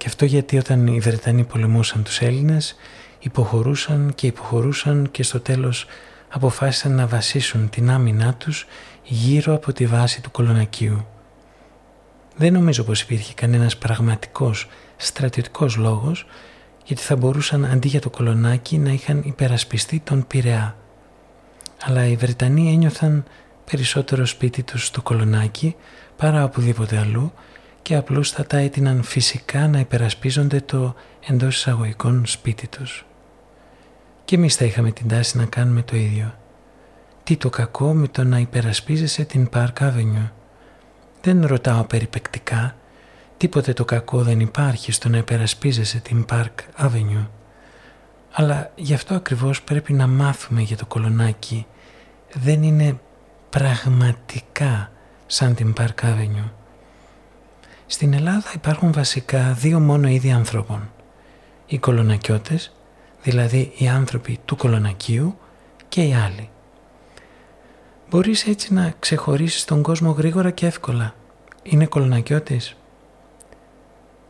[0.00, 2.76] Και αυτό γιατί όταν οι Βρετανοί πολεμούσαν τους Έλληνες
[3.18, 5.86] υποχωρούσαν και υποχωρούσαν και στο τέλος
[6.28, 8.66] αποφάσισαν να βασίσουν την άμυνά τους
[9.02, 11.06] γύρω από τη βάση του κολονακίου.
[12.36, 16.26] Δεν νομίζω πως υπήρχε κανένας πραγματικός στρατιωτικός λόγος
[16.84, 20.76] γιατί θα μπορούσαν αντί για το κολονάκι να είχαν υπερασπιστεί τον Πειραιά.
[21.82, 23.24] Αλλά οι Βρετανοί ένιωθαν
[23.70, 25.76] περισσότερο σπίτι τους στο κολονάκι
[26.16, 27.32] παρά οπουδήποτε αλλού
[27.82, 30.94] και απλούστατα έτειναν φυσικά να υπερασπίζονται το
[31.28, 33.04] εντός εισαγωγικών σπίτι τους.
[34.24, 36.34] Και εμείς θα είχαμε την τάση να κάνουμε το ίδιο.
[37.24, 40.30] Τι το κακό με το να υπερασπίζεσαι την Park Avenue.
[41.20, 42.74] Δεν ρωτάω περιπεκτικά,
[43.36, 47.26] τίποτε το κακό δεν υπάρχει στο να υπερασπίζεσαι την Park Avenue.
[48.32, 51.66] Αλλά γι' αυτό ακριβώς πρέπει να μάθουμε για το κολονάκι.
[52.32, 53.00] Δεν είναι
[53.50, 54.90] πραγματικά
[55.26, 56.50] σαν την Park Avenue.
[57.92, 60.90] Στην Ελλάδα υπάρχουν βασικά δύο μόνο είδη ανθρώπων.
[61.66, 62.72] Οι κολονακιώτες,
[63.22, 65.38] δηλαδή οι άνθρωποι του κολονακίου
[65.88, 66.50] και οι άλλοι.
[68.10, 71.14] Μπορείς έτσι να ξεχωρίσεις τον κόσμο γρήγορα και εύκολα.
[71.62, 72.76] Είναι κολονακιώτες.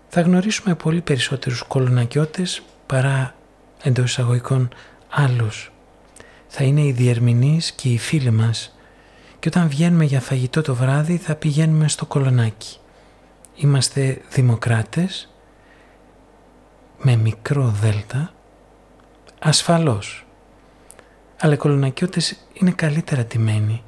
[0.08, 3.34] Θα γνωρίσουμε πολύ περισσότερους κολονακιώτες παρά
[3.82, 4.68] εντός εισαγωγικών
[5.10, 5.72] άλλους.
[6.46, 8.76] Θα είναι οι διερμηνείς και οι φίλοι μας
[9.38, 12.80] και όταν βγαίνουμε για φαγητό το βράδυ θα πηγαίνουμε στο κολονάκι.
[13.62, 15.28] Είμαστε δημοκράτες
[16.98, 18.32] με μικρό δέλτα,
[19.38, 20.26] ασφαλώς.
[21.40, 23.82] Αλλά οι κολονακιώτες είναι καλύτερα τιμένοι,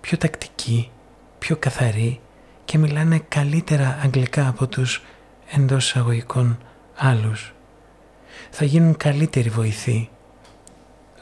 [0.00, 0.90] πιο τακτικοί,
[1.38, 2.20] πιο καθαροί
[2.64, 5.02] και μιλάνε καλύτερα αγγλικά από τους
[5.50, 6.58] εντός εισαγωγικών
[6.96, 7.54] άλλους.
[8.50, 10.10] Θα γίνουν καλύτεροι βοηθοί.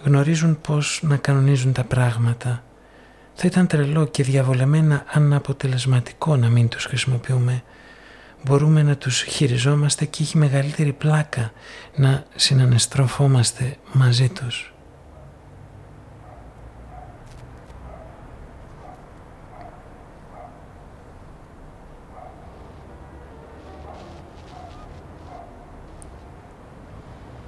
[0.02, 2.62] Γνωρίζουν πώς να κανονίζουν τα πράγματα.
[3.34, 7.62] Θα ήταν τρελό και διαβολεμένα αναποτελεσματικό να μην τους χρησιμοποιούμε
[8.47, 11.53] μπορούμε να τους χειριζόμαστε και έχει μεγαλύτερη πλάκα
[11.97, 14.74] να συνανεστροφόμαστε μαζί τους.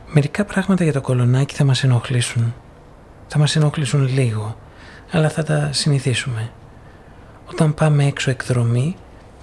[0.07, 2.55] Μερικά πράγματα για το κολονάκι θα μας ενοχλήσουν.
[3.26, 4.57] Θα μας ενοχλήσουν λίγο,
[5.11, 6.51] αλλά θα τα συνηθίσουμε.
[7.46, 8.96] Όταν πάμε έξω εκδρομή,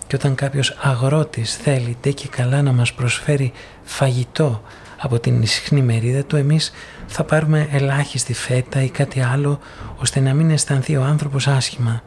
[0.08, 3.52] και όταν κάποιος αγρότης θέλει τε και καλά να μας προσφέρει
[3.84, 4.62] φαγητό
[5.00, 6.72] από την ισχνή μερίδα του, εμείς
[7.08, 9.60] θα πάρουμε ελάχιστη φέτα ή κάτι άλλο
[9.98, 12.02] ώστε να μην αισθανθεί ο άνθρωπος άσχημα.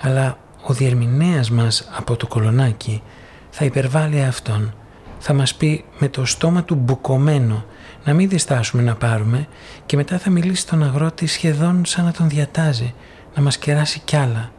[0.00, 3.02] Αλλά ο διερμηνέας μας από το κολονάκι
[3.50, 4.74] θα υπερβάλλει αυτόν.
[5.18, 7.64] Θα μας πει με το στόμα του μπουκωμένο
[8.04, 9.46] να μην διστάσουμε να πάρουμε
[9.86, 12.94] και μετά θα μιλήσει στον αγρότη σχεδόν σαν να τον διατάζει,
[13.34, 14.50] να μας κεράσει κι άλλα.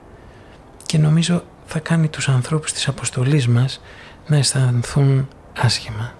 [0.85, 3.81] Και νομίζω θα κάνει τους ανθρώπους της αποστολής μας
[4.27, 6.13] να αισθανθούν άσχημα.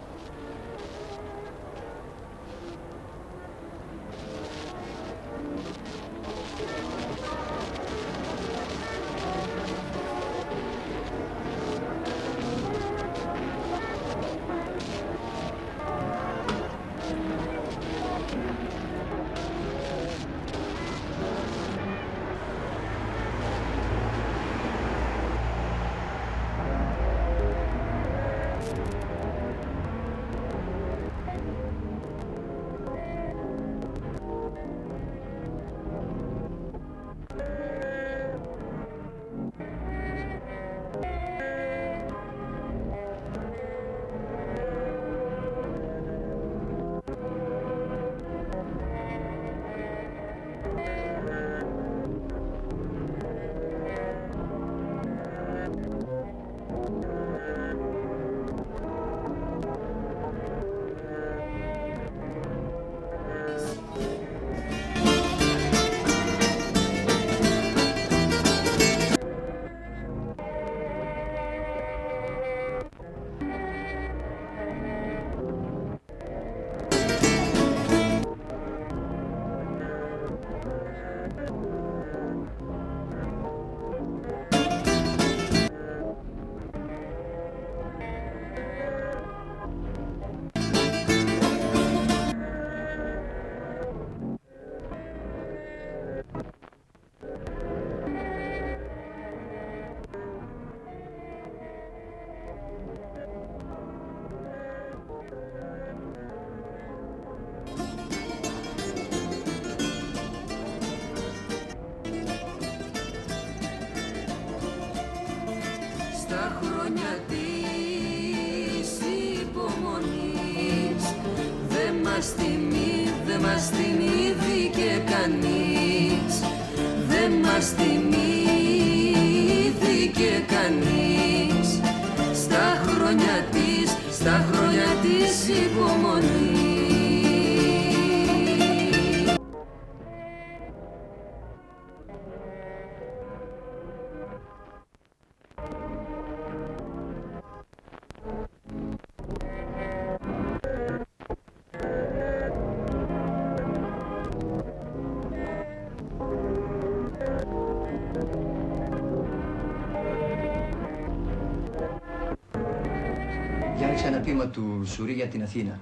[163.75, 165.79] Διάλεξα ένα ποίημα του Σουρή για την Αθήνα.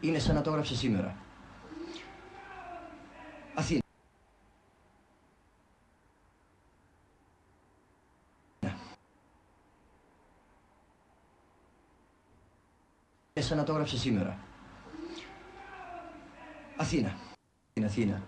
[0.00, 1.16] Είναι σαν να το έγραψε σήμερα.
[3.54, 3.80] Αθήνα.
[13.32, 14.38] Είναι σαν να το έγραψε σήμερα.
[16.76, 17.16] Αθήνα.
[17.72, 18.22] Την Αθήνα.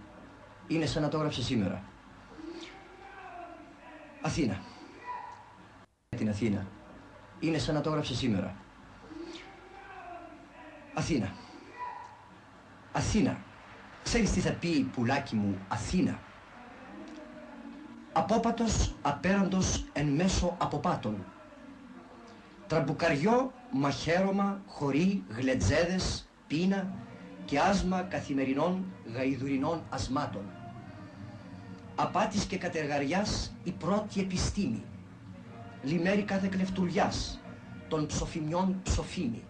[0.66, 1.82] Είναι σαν να το έγραψε σήμερα.
[4.22, 4.62] Αθήνα.
[6.16, 6.66] Την Αθήνα.
[7.40, 8.63] Είναι σαν να το έγραψε σήμερα.
[10.94, 11.32] Αθήνα.
[12.92, 13.36] Αθήνα.
[14.02, 16.18] Ξέρεις τι θα πει πουλάκι μου Αθήνα;
[18.12, 21.24] Απόπατος απέραντος εν μέσω αποπάτων.
[22.66, 26.92] Τραμπουκαριό, μαχαίρωμα, χωρί, γλετζέδες, πείνα
[27.44, 28.84] και άσμα καθημερινών
[29.14, 30.44] γαϊδουρινών ασμάτων.
[31.94, 34.84] Απάτης και κατεργαριάς η πρώτη επιστήμη.
[35.82, 37.40] Λιμέρι κάθε κλεφτουλιάς,
[37.88, 39.44] των ψοφημιών ψοφήμη.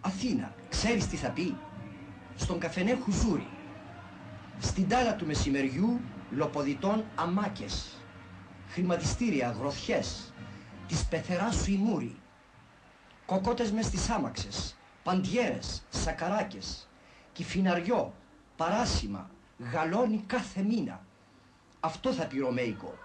[0.00, 1.56] Αθήνα, ξέρεις τι θα πει;
[2.36, 3.48] Στον καφενέ χουζούρι.
[4.58, 7.96] Στην τάλα του μεσημεριού λοποδιτών αμάκες.
[8.68, 10.32] Χρηματιστήρια, γροθιές.
[10.86, 12.16] Της πεθεράς σου η μούρη.
[13.26, 14.76] Κοκότες μες στις άμαξες.
[15.02, 16.88] Παντιέρες, σακαράκες.
[17.32, 18.14] Κυφιναριό,
[18.56, 19.30] παράσημα,
[19.72, 21.04] γαλόνι κάθε μήνα.
[21.80, 22.98] Αυτό θα πει Ρωμαϊκό.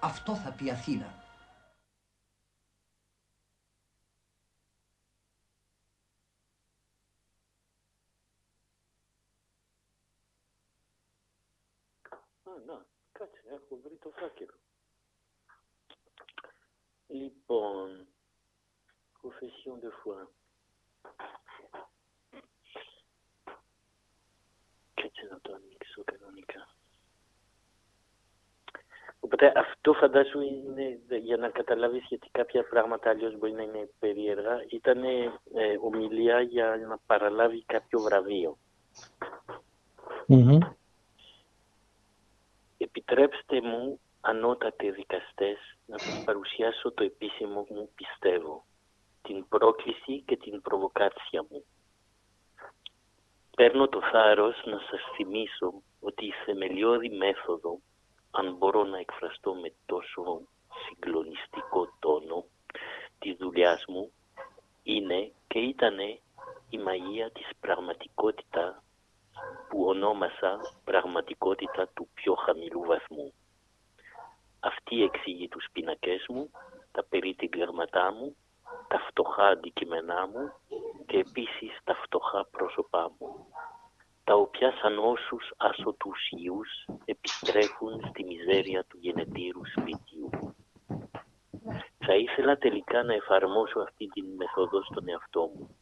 [0.00, 1.06] Αυτό θα πει Αθήνα.
[12.42, 13.40] Α, να, κάτσε,
[14.08, 14.54] έχω βρει το φάκελο.
[17.06, 18.06] Λοιπόν,
[19.22, 20.26] confession de foi.
[24.94, 26.68] Κάτσε να το ανοίξω κανονικά.
[29.20, 34.64] Οπότε αυτό φαντάσου είναι για να καταλάβεις γιατί κάποια πράγματα αλλιώς μπορεί να είναι περίεργα.
[34.68, 35.32] Ήταν ε,
[35.80, 38.58] ομιλία για να παραλάβει κάποιο βραβείο.
[42.98, 48.64] Επιτρέψτε μου, ανώτατε δικαστές, να σας παρουσιάσω το επίσημο μου πιστεύω,
[49.22, 51.64] την πρόκληση και την προβοκάτσια μου.
[53.56, 57.78] Παίρνω το θάρρος να σας θυμίσω ότι η θεμελιώδη μέθοδο,
[58.30, 60.42] αν μπορώ να εκφραστώ με τόσο
[60.86, 62.44] συγκλονιστικό τόνο,
[63.18, 64.12] της δουλειάς μου,
[64.82, 66.20] είναι και ήτανε
[66.70, 68.82] η μαγεία της πραγματικότητα
[69.68, 73.32] που ονόμασα πραγματικότητα του πιο χαμηλού βαθμού.
[74.60, 76.50] Αυτή εξηγεί τους πίνακές μου,
[76.92, 78.36] τα περίτυγγερματά μου,
[78.88, 80.52] τα φτωχά αντικειμενά μου
[81.06, 83.46] και επίσης τα φτωχά πρόσωπά μου,
[84.24, 86.68] τα οποία σαν όσους ασωτουσιούς
[87.04, 90.30] επιστρέφουν στη μιζέρια του γενετήρου σπιτιού.
[91.98, 95.76] Θα ήθελα τελικά να εφαρμόσω αυτή την μεθόδο στον εαυτό μου.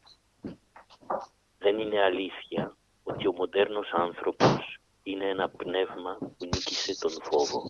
[1.59, 2.76] Δεν είναι αλήθεια
[3.17, 7.69] ότι ο μοντέρνος άνθρωπος είναι ένα πνεύμα που νίκησε τον φόβο.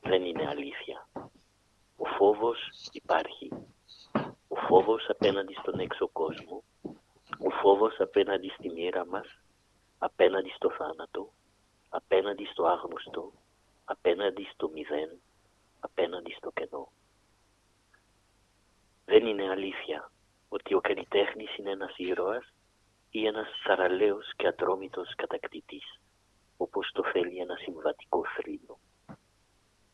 [0.00, 1.08] Δεν είναι αλήθεια.
[1.96, 2.58] Ο φόβος
[2.92, 3.50] υπάρχει.
[4.48, 6.62] Ο φόβος απέναντι στον έξω κόσμο.
[7.38, 9.26] Ο φόβος απέναντι στη μοίρα μας.
[9.98, 11.32] Απέναντι στο θάνατο.
[11.88, 13.32] Απέναντι στο άγνωστο.
[13.84, 15.20] Απέναντι στο μηδέν.
[15.80, 16.88] Απέναντι στο κενό.
[19.04, 20.10] Δεν είναι αλήθεια
[20.48, 22.55] ότι ο καλλιτέχνης είναι ένας ήρωας
[23.16, 26.00] ή ένας σαραλέος και ατρόμητος κατακτητής,
[26.56, 28.78] όπως το θέλει ένα συμβατικό θρύλο.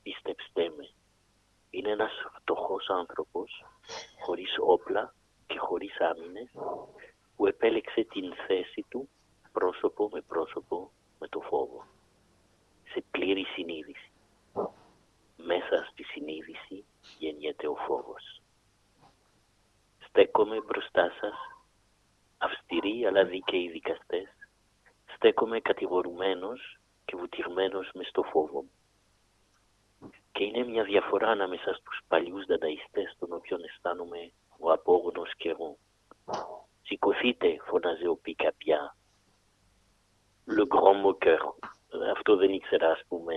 [0.02, 0.90] Πίστεψτε με,
[1.70, 3.64] είναι ένας φτωχός άνθρωπος,
[4.20, 5.14] χωρίς όπλα
[5.46, 6.50] και χωρίς άμυνες,
[7.36, 9.08] που επέλεξε την θέση του
[9.52, 11.84] πρόσωπο με πρόσωπο με το φόβο,
[12.92, 14.10] σε πλήρη συνείδηση.
[15.36, 16.84] Μέσα στη συνείδηση
[17.18, 18.42] γεννιέται ο φόβος.
[19.98, 21.51] Στέκομαι μπροστά σας
[22.42, 24.28] αυστηροί αλλά δίκαιοι δικαστές,
[25.14, 28.70] στέκομαι κατηγορουμένος και βουτυγμένος μες στο φόβο μου.
[30.32, 35.78] Και είναι μια διαφορά ανάμεσα στους παλιούς δανταϊστές των οποίων αισθάνομαι ο απόγονος και εγώ.
[36.82, 38.96] Σηκωθείτε, φωνάζει ο Πικαπιά.
[40.46, 41.42] Le grand moqueur.
[42.16, 43.34] Αυτό δεν ήξερα, ας πούμε,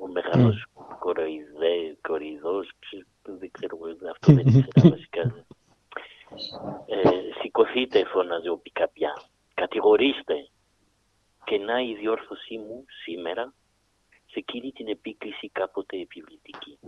[0.00, 0.96] ο μεγάλος mm.
[0.98, 2.70] κοροϊδέ, κοροϊδός,
[3.22, 3.78] δεν ξέρω,
[4.10, 5.46] αυτό δεν ήξερα βασικά.
[6.86, 9.22] Ε, σηκωθείτε, φώναζε ο Πικαπιά.
[9.54, 10.48] Κατηγορήστε.
[11.44, 13.54] Και να η διόρθωσή μου σήμερα
[14.26, 16.78] σε εκείνη την επίκληση κάποτε επιβλητική.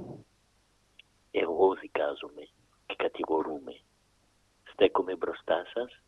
[1.30, 2.48] Εγώ δικάζομαι
[2.86, 3.80] και κατηγορούμε.
[4.72, 6.02] Στέκομαι μπροστά σας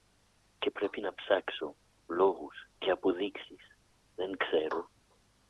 [0.58, 1.74] και πρέπει να ψάξω
[2.08, 3.78] λόγους και αποδείξεις.
[4.16, 4.90] Δεν ξέρω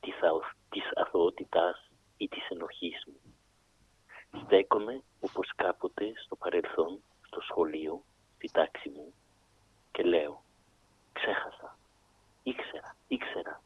[0.01, 0.15] της,
[0.69, 3.35] της αθωότητάς ή της ενοχής μου.
[4.45, 8.03] Στέκομαι όπως κάποτε στο παρελθόν, στο σχολείο,
[8.37, 9.13] στη τάξη μου
[9.93, 10.43] και λέω
[11.13, 11.79] «Ξέχασα,
[12.43, 13.63] ήξερα, ήξερα,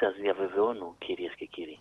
[0.00, 1.80] σας διαβεβαιώνω κυρίες και κύριοι».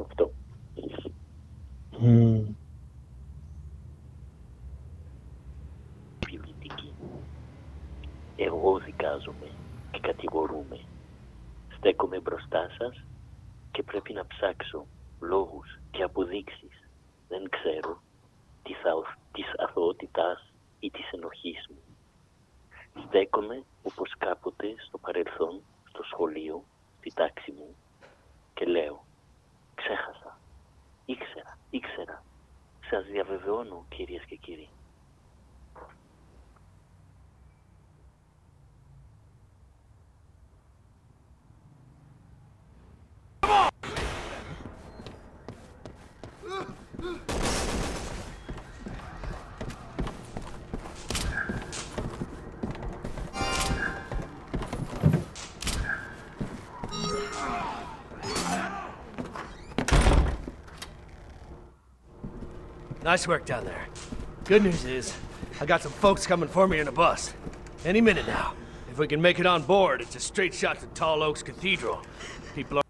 [0.00, 0.32] Αυτό.
[2.02, 2.54] Mm.
[8.36, 9.50] Εγώ δικάζομαι
[9.90, 10.80] και κατηγορούμε.
[11.80, 13.04] Στέκομαι μπροστά σας
[13.70, 14.86] και πρέπει να ψάξω
[15.20, 16.88] λόγους και αποδείξεις.
[17.28, 18.02] Δεν ξέρω
[18.62, 18.76] της,
[19.32, 21.82] της αθωότητάς ή της ενοχής μου.
[23.06, 26.64] Στέκομαι όπως κάποτε στο παρελθόν, στο σχολείο,
[26.98, 27.76] στη τάξη μου
[28.54, 29.04] και λέω
[29.74, 30.38] «Ξέχασα,
[31.04, 32.24] ήξερα, ήξερα,
[32.90, 34.68] σας διαβεβαιώνω κυρίες και κύριοι».
[63.10, 63.88] Nice work down there.
[64.44, 65.12] Good news is,
[65.60, 67.34] I got some folks coming for me in a bus.
[67.84, 68.54] Any minute now.
[68.88, 72.02] If we can make it on board, it's a straight shot to Tall Oaks Cathedral.
[72.54, 72.89] People are...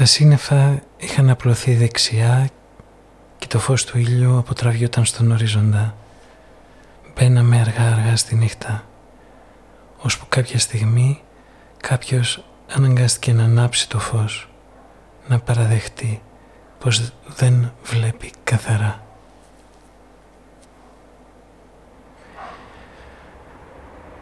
[0.00, 2.48] Τα σύννεφα είχαν απλωθεί δεξιά
[3.38, 5.94] και το φως του ήλιου αποτραβιόταν στον ορίζοντα.
[7.14, 8.84] Μπαίναμε αργά-αργά στη νύχτα,
[9.98, 11.22] ώσπου κάποια στιγμή
[11.80, 14.50] κάποιος αναγκάστηκε να ανάψει το φως,
[15.28, 16.22] να παραδεχτεί
[16.78, 19.02] πως δεν βλέπει καθαρά.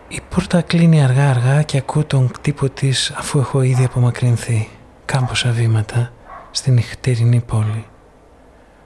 [0.09, 4.69] Η πόρτα κλείνει αργά-αργά και ακούω τον κτύπο της αφού έχω ήδη απομακρυνθεί
[5.13, 6.13] κάμποσα βήματα
[6.51, 7.87] στην νυχτερινή πόλη.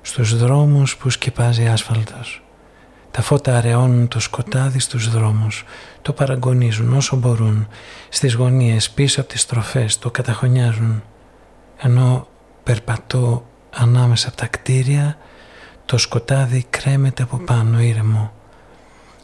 [0.03, 2.43] Στους δρόμους που σκεπάζει άσφαλτος.
[3.11, 5.65] Τα φώτα αραιώνουν το σκοτάδι στους δρόμους,
[6.03, 7.69] το παραγωνίζουν όσο μπορούν,
[8.09, 11.03] στις γωνίες πίσω από τις στροφές το καταχωνιάζουν.
[11.79, 12.27] Ενώ
[12.63, 15.17] περπατώ ανάμεσα από τα κτίρια,
[15.85, 18.33] το σκοτάδι κρέμεται από πάνω ήρεμο.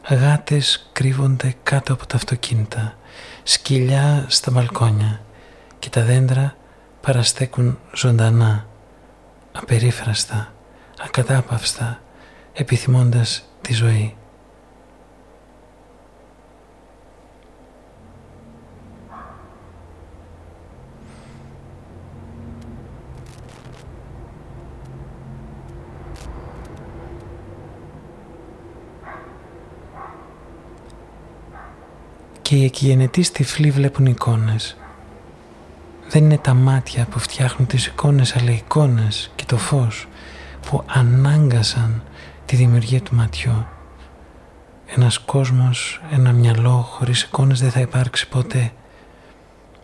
[0.08, 2.96] Γάτες κρύβονται κάτω από τα αυτοκίνητα,
[3.42, 5.20] σκυλιά στα μπαλκόνια
[5.78, 6.56] και τα δέντρα
[7.08, 8.66] παραστέκουν ζωντανά,
[9.52, 10.52] απερίφραστα,
[11.04, 12.00] ακατάπαυστα,
[12.52, 14.16] επιθυμώντας τη ζωή.
[32.42, 34.76] Και οι εκγενετοί τυφλοί βλέπουν εικόνες
[36.08, 40.08] δεν είναι τα μάτια που φτιάχνουν τις εικόνες αλλά οι εικόνες και το φως
[40.70, 42.02] που ανάγκασαν
[42.46, 43.66] τη δημιουργία του ματιού.
[44.86, 48.72] Ένας κόσμος, ένα μυαλό χωρίς εικόνες δεν θα υπάρξει ποτέ.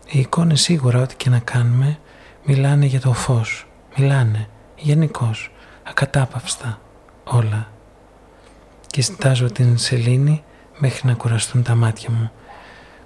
[0.07, 1.99] Οι εικόνες σίγουρα ό,τι και να κάνουμε
[2.43, 3.67] μιλάνε για το φως.
[3.97, 5.51] Μιλάνε γενικώς,
[5.83, 6.79] ακατάπαυστα
[7.23, 7.67] όλα.
[8.87, 10.43] και στάζω την σελήνη
[10.77, 12.31] μέχρι να κουραστούν τα μάτια μου.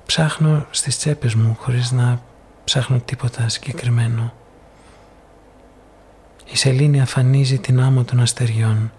[0.05, 2.20] Ψάχνω στις τσέπες μου χωρίς να
[2.70, 4.34] ψάχνω τίποτα συγκεκριμένο.
[6.45, 8.91] Η σελήνη αφανίζει την άμμο των αστεριών,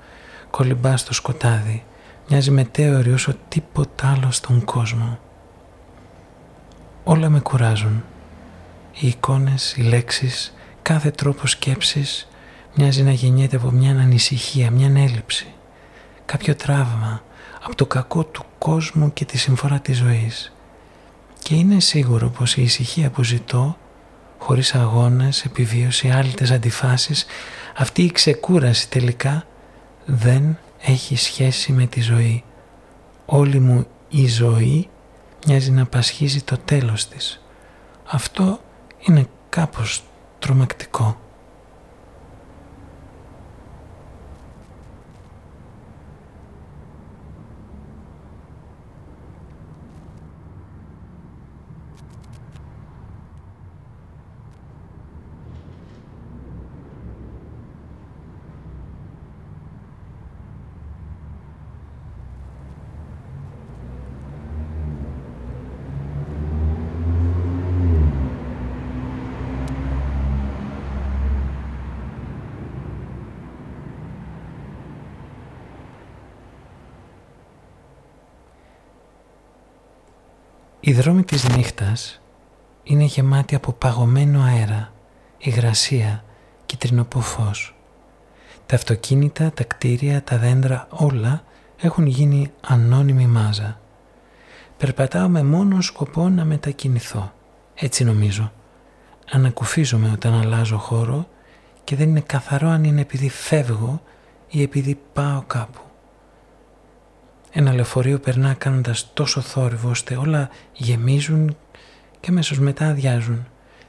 [0.50, 1.84] κολυμπά στο σκοτάδι,
[2.28, 5.18] μοιάζει μετέωρη όσο τίποτα άλλο στον κόσμο.
[7.04, 8.04] Όλα με κουράζουν.
[9.00, 12.28] Οι εικόνες, οι λέξεις, κάθε τρόπο σκέψης
[12.74, 15.46] μοιάζει να γεννιέται από μια ανησυχία, μια έλλειψη.
[16.24, 17.22] Κάποιο τραύμα
[17.62, 20.52] από το κακό του κόσμου και τη συμφορά της ζωής.
[21.42, 23.76] Και είναι σίγουρο πως η ησυχία που ζητώ,
[24.38, 27.26] χωρίς αγώνες, επιβίωση, άλυτες αντιφάσεις,
[27.76, 29.46] αυτή η ξεκούραση τελικά
[30.04, 32.44] δεν έχει σχέση με τη ζωή.
[33.26, 34.88] Όλη μου η ζωή
[35.46, 37.40] μοιάζει να πασχίζει το τέλος της.
[38.04, 38.60] Αυτό
[38.98, 40.02] είναι κάπως
[40.38, 41.20] τρομακτικό.
[80.90, 82.20] Οι δρόμοι της νύχτας
[82.82, 84.92] είναι γεμάτοι από παγωμένο αέρα,
[85.38, 86.24] υγρασία,
[86.66, 87.74] κυτρινοπό φως.
[88.66, 91.44] Τα αυτοκίνητα, τα κτίρια, τα δέντρα, όλα
[91.76, 93.80] έχουν γίνει ανώνυμη μάζα.
[94.76, 97.32] Περπατάω με μόνο σκοπό να μετακινηθώ.
[97.74, 98.52] Έτσι νομίζω.
[99.30, 101.28] Ανακουφίζομαι όταν αλλάζω χώρο
[101.84, 104.02] και δεν είναι καθαρό αν είναι επειδή φεύγω
[104.48, 105.80] ή επειδή πάω κάπου.
[107.52, 111.56] Ένα λεωφορείο περνά κάνοντας τόσο θόρυβο ώστε όλα γεμίζουν
[112.20, 113.46] και αμέσως μετά αδειάζουν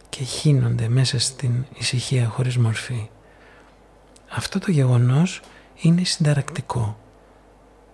[0.10, 3.10] και χύνονται μέσα στην ησυχία χωρίς μορφή.
[4.30, 5.42] Αυτό το γεγονός
[5.82, 7.00] είναι συνταρακτικό.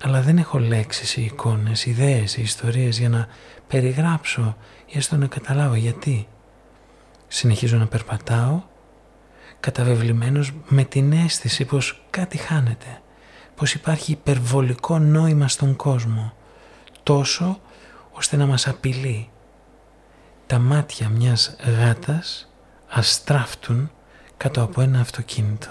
[0.03, 3.27] Αλλά δεν έχω λέξεις ή εικόνες, ιδέες ή ιστορίες για να
[3.67, 6.27] περιγράψω ή έστω να καταλάβω γιατί.
[7.27, 8.61] Συνεχίζω να περπατάω,
[9.59, 13.01] καταβεβλημένος με την αίσθηση πως κάτι χάνεται
[13.57, 16.33] πως υπάρχει υπερβολικό νόημα στον κόσμο,
[17.03, 17.59] τόσο
[18.11, 19.29] ώστε να μας απειλεί.
[20.47, 22.49] Τα μάτια μιας γάτας
[22.87, 23.91] αστράφτουν
[24.37, 25.69] κάτω από ένα αυτοκίνητο.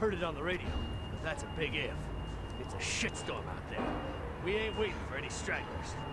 [0.00, 0.74] Heard it on the radio.
[1.26, 1.98] That's a big if.
[2.62, 3.59] It's a shitstorm out there.
[4.44, 6.09] We ain't waiting for any stragglers.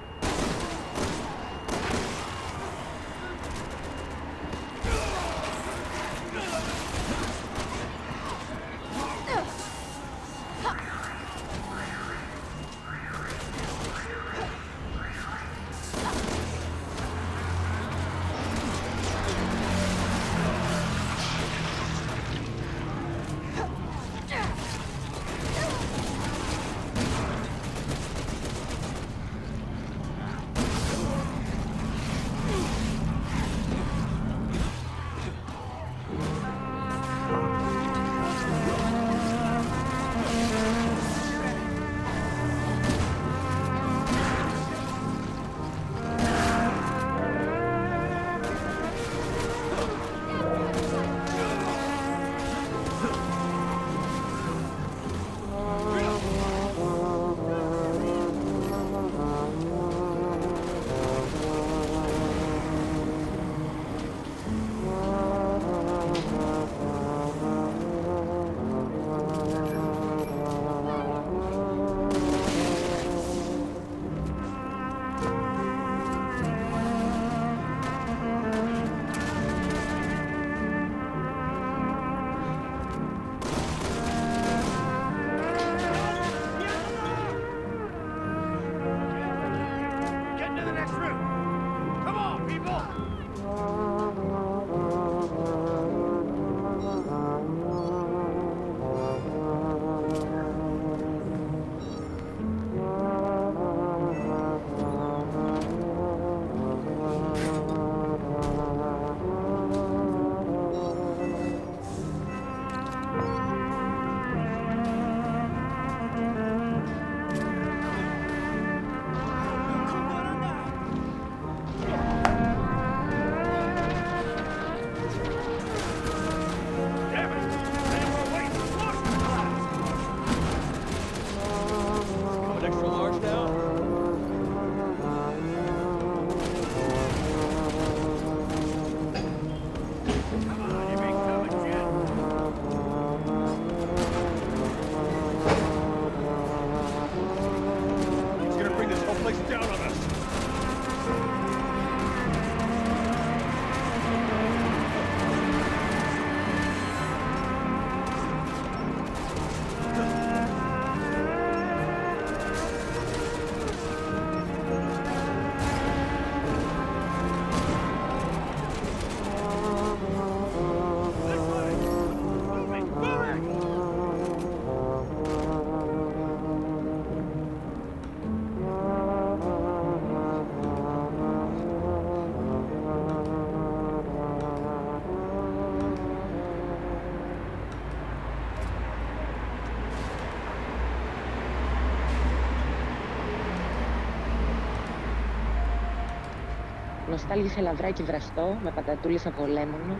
[197.30, 199.96] Νοστάλγησε λαβράκι βραστό με πατατούλες από λέμονο.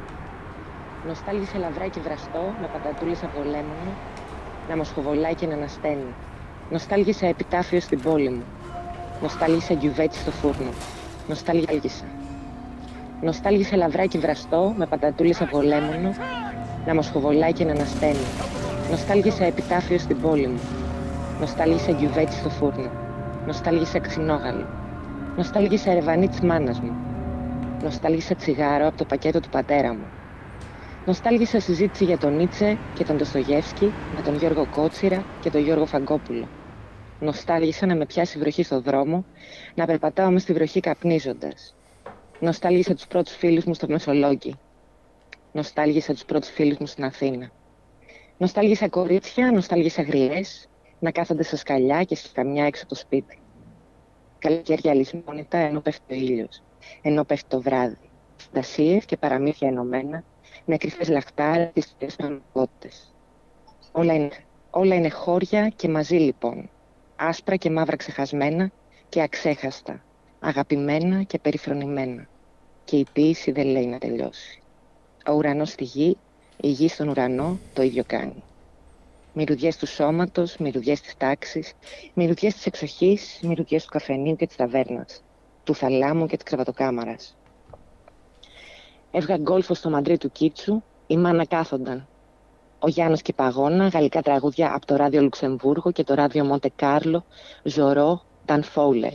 [1.08, 3.92] Νοστάλγησε λαβράκι βραστό με πατατούλες από λέμονο.
[4.70, 6.14] Να μοσχοβολάει και να ανασταίνει.
[6.72, 8.44] Νοστάλγησα επιτάφιο στην πόλη μου.
[9.22, 10.72] Νοστάλγησα γιουβέτσι στο φούρνο.
[11.28, 12.06] Νοστάλγησα.
[13.22, 16.14] Νοστάλγησε λαβράκι βραστό με πατατούλες από λέμονο.
[16.86, 18.28] Να μοσχοβολάει και να ανασταίνει.
[18.90, 20.60] Νοστάλγησα επιτάφιο στην πόλη μου.
[21.40, 22.92] Νοστάλγησα γιουβέτσι στο φούρνο.
[23.46, 24.66] Νοστάλγησα ξινόγαλο.
[25.38, 27.07] Νοστάλγησα ρεβανί της μάνας μου.
[27.80, 30.14] Νοστάλγησα τσιγάρο από το πακέτο του πατέρα μου.
[31.04, 35.86] Νοστάλγησα συζήτηση για τον Νίτσε και τον Ντοστογεύσκη με τον Γιώργο Κότσιρα και τον Γιώργο
[35.86, 36.52] Φαγκόπουλο.
[37.20, 39.26] Νοστάλγησα να με πιάσει βροχή στο δρόμο,
[39.74, 41.76] να περπατάω μες στη βροχή καπνίζοντας.
[42.40, 44.62] Νοστάλγησα τους πρώτους φίλους μου στο Μεσολόγγι.
[45.52, 47.52] Νοστάλγησα τους πρώτους φίλους μου στην Αθήνα.
[48.38, 50.70] Νοστάλγησα κορίτσια, νοστάλγησα γριές,
[51.00, 53.42] να κάθονται σε σκαλιά και σε καμιά έξω από το σπίτι.
[54.38, 56.64] Καλοκαίρια λησμόνητα ενώ πέφτει ο ήλιος,
[57.02, 57.98] ενώ πέφτει το βράδυ.
[58.38, 60.24] Φαντασίες και παραμύθια ενωμένα,
[60.66, 63.14] με κρυφές λαχτάρες τις τρεις πραγματικότητες.
[63.92, 64.30] Όλα είναι,
[64.70, 66.70] όλα είναι χώρια και μαζί λοιπόν,
[67.16, 68.72] άσπρα και μαύρα ξεχασμένα
[69.10, 70.04] και αξέχαστα,
[70.40, 72.28] αγαπημένα και περιφρονημένα.
[72.84, 74.62] Και η ποίηση δεν λέει να τελειώσει.
[75.28, 76.18] Ο ουρανός στη γη,
[76.62, 78.44] η γη στον ουρανό το ίδιο κάνει.
[79.34, 81.74] Μυρουδιές του σώματος, μυρουδιές της τάξης,
[82.14, 85.24] μυρουδιές της εξοχής, μυρουδιές του καφενείου και της ταβέρνας,
[85.68, 87.38] του θαλάμου και της κρεβατοκάμαρας.
[89.12, 92.08] Έβγα γκόλφο στο μαντρί του Κίτσου, η μάνα κάθονταν.
[92.80, 96.72] Ο Γιάννος και η Παγώνα, γαλλικά τραγούδια από το ράδιο Λουξεμβούργο και το ράδιο Μοντε
[96.76, 97.26] Κάρλο,
[97.64, 99.14] Ζωρό, Ταν Φόουλερ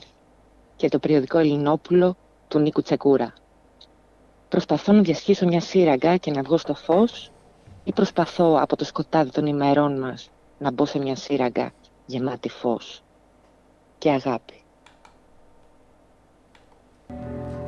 [0.77, 2.17] και το περιοδικό Ελληνόπουλο
[2.49, 3.33] του Νίκου Τσεκούρα.
[4.49, 7.33] Προσπαθώ να διασχίσω μια σύραγγα και να βγω στο φως
[7.85, 11.73] ή προσπαθώ από το σκοτάδι των ημερών μας να μπω σε μια σύραγγα
[12.07, 13.03] γεμάτη φως
[13.99, 14.62] και αγάπη.
[17.13, 17.62] あ。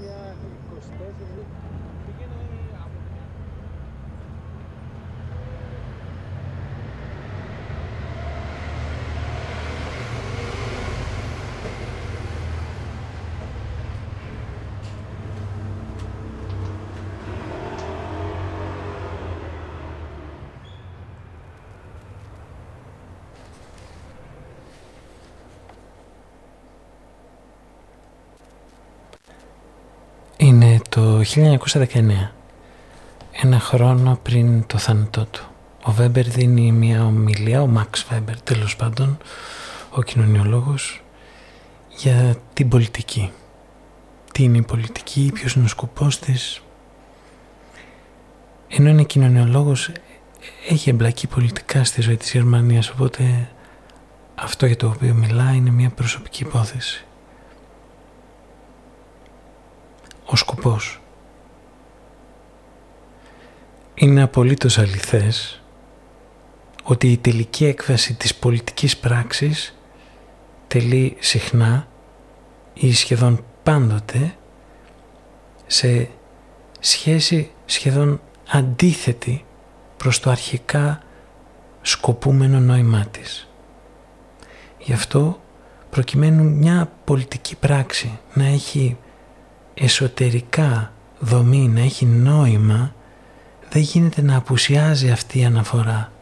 [0.00, 0.36] Μια
[30.90, 32.30] το 1919,
[33.32, 35.44] ένα χρόνο πριν το θάνατό του.
[35.84, 39.18] Ο Βέμπερ δίνει μια ομιλία, ο Μαξ Βέμπερ τέλος πάντων,
[39.90, 41.02] ο κοινωνιολόγος,
[41.96, 43.30] για την πολιτική.
[44.32, 46.62] Τι είναι η πολιτική, ποιος είναι ο σκοπός της.
[48.68, 49.90] Ενώ είναι κοινωνιολόγος,
[50.68, 53.48] έχει εμπλακεί πολιτικά στη ζωή της Γερμανίας, οπότε
[54.34, 57.04] αυτό για το οποίο μιλά είναι μια προσωπική υπόθεση.
[60.30, 61.00] Ο σκοπός.
[63.94, 65.62] Είναι απολύτως αληθές
[66.82, 69.78] ότι η τελική έκβαση της πολιτικής πράξης
[70.66, 71.88] τελεί συχνά
[72.74, 74.34] ή σχεδόν πάντοτε
[75.66, 76.08] σε
[76.80, 78.20] σχέση σχεδόν
[78.50, 79.44] αντίθετη
[79.96, 81.02] προς το αρχικά
[81.82, 83.48] σκοπούμενο νόημά της.
[84.78, 85.40] Γι' αυτό
[85.90, 88.96] προκειμένου μια πολιτική πράξη να έχει
[89.82, 92.94] εσωτερικά δομή, να έχει νόημα,
[93.70, 96.12] δεν γίνεται να απουσιάζει αυτή η αναφορά.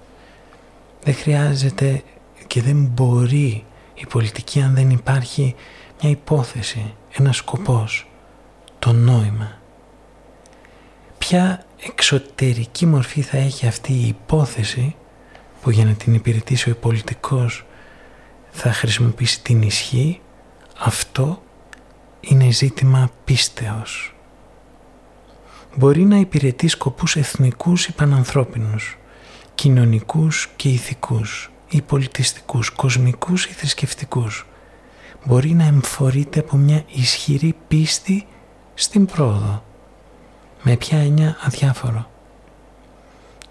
[1.02, 2.02] Δεν χρειάζεται
[2.46, 3.64] και δεν μπορεί
[3.94, 5.54] η πολιτική αν δεν υπάρχει
[6.00, 8.10] μια υπόθεση, ένας σκοπός,
[8.78, 9.58] το νόημα.
[11.18, 14.96] Ποια εξωτερική μορφή θα έχει αυτή η υπόθεση
[15.62, 17.66] που για να την υπηρετήσει ο πολιτικός
[18.50, 20.20] θα χρησιμοποιήσει την ισχύ,
[20.78, 21.42] αυτό
[22.20, 24.14] είναι ζήτημα πίστεως.
[25.76, 28.98] Μπορεί να υπηρετεί σκοπούς εθνικούς ή πανανθρώπινους,
[29.54, 34.46] κοινωνικούς και ηθικούς ή πολιτιστικούς, κοσμικούς ή θρησκευτικούς.
[35.24, 38.26] Μπορεί να εμφορείται από μια ισχυρή πίστη
[38.74, 39.64] στην πρόοδο.
[40.62, 42.10] Με ποια έννοια αδιάφορο.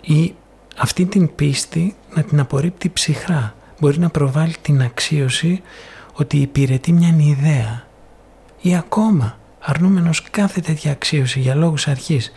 [0.03, 0.35] Ή
[0.77, 3.55] αυτή την πίστη να την απορρίπτει ψυχρά.
[3.79, 5.61] Μπορεί να προβάλλει την αξίωση
[6.13, 7.86] ότι υπηρετεί μια ιδέα
[8.67, 12.31] ή ακόμα αρνούμενος κάθε τέτοια αξίωση για λόγους αρχής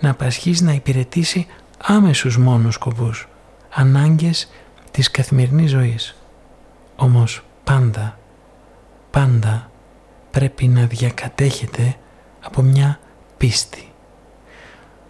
[0.00, 1.46] να απασχίσει να υπηρετήσει
[1.82, 3.28] άμεσους μόνους σκοπούς,
[3.74, 4.50] ανάγκες
[4.90, 6.16] της καθημερινής ζωής.
[6.96, 8.18] Όμως πάντα,
[9.10, 9.70] πάντα
[10.30, 11.96] πρέπει να διακατέχεται
[12.40, 12.98] από μια
[13.36, 13.92] πίστη.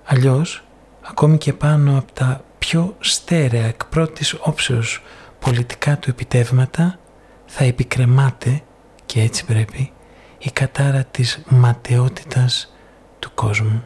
[0.04, 0.64] Αλλιώς,
[1.02, 5.02] ακόμη και πάνω από τα πιο στέρεα εκ πρώτης όψεως
[5.40, 6.98] πολιτικά του επιτεύγματα
[7.46, 8.62] θα επικρεμάται
[9.06, 9.92] και έτσι πρέπει
[10.44, 12.72] η κατάρα της ματαιότητας
[13.18, 13.84] του κόσμου.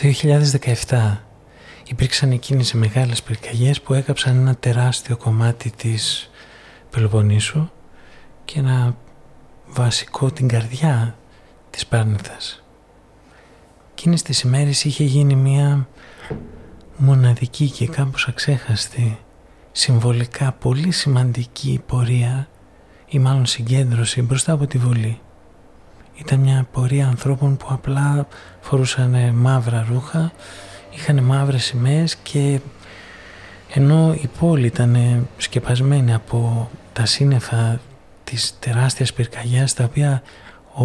[0.00, 0.04] Το
[0.88, 1.16] 2017
[1.86, 6.30] υπήρξαν εκείνες οι μεγάλες πυρκαγιές που έκαψαν ένα τεράστιο κομμάτι της
[6.90, 7.68] Πελοποννήσου
[8.44, 8.96] και ένα
[9.66, 11.16] βασικό την καρδιά
[11.70, 12.64] της Πάρνηθας.
[13.92, 15.88] Εκείνες τις ημέρες είχε γίνει μια
[16.96, 19.18] μοναδική και κάπως αξέχαστη
[19.72, 22.48] συμβολικά πολύ σημαντική πορεία
[23.06, 25.20] ή μάλλον συγκέντρωση μπροστά από τη Βουλή.
[26.18, 28.26] Ήταν μια πορεία ανθρώπων που απλά
[28.60, 30.32] φορούσαν μαύρα ρούχα,
[30.94, 32.60] είχαν μαύρες σημαίες και
[33.72, 37.80] ενώ η πόλη ήταν σκεπασμένη από τα σύννεφα
[38.24, 40.22] της τεράστιας πυρκαγιάς τα οποία
[40.74, 40.84] ο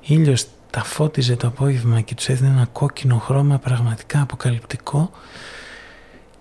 [0.00, 5.10] ήλιος τα φώτιζε το απόγευμα και τους έδινε ένα κόκκινο χρώμα πραγματικά αποκαλυπτικό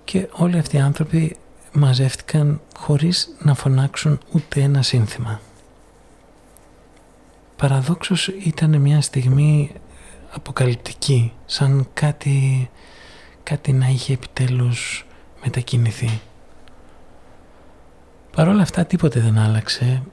[0.03, 1.37] και όλοι αυτοί οι άνθρωποι
[1.73, 5.39] μαζεύτηκαν χωρίς να φωνάξουν ούτε ένα σύνθημα.
[7.59, 9.71] Παραδόξως ήταν μια στιγμή
[10.31, 12.69] αποκαλυπτική, σαν κάτι,
[13.43, 15.05] κάτι να είχε επιτέλους
[15.43, 16.21] μετακινηθεί.
[18.31, 20.03] Παρ' όλα αυτά τίποτε δεν άλλαξε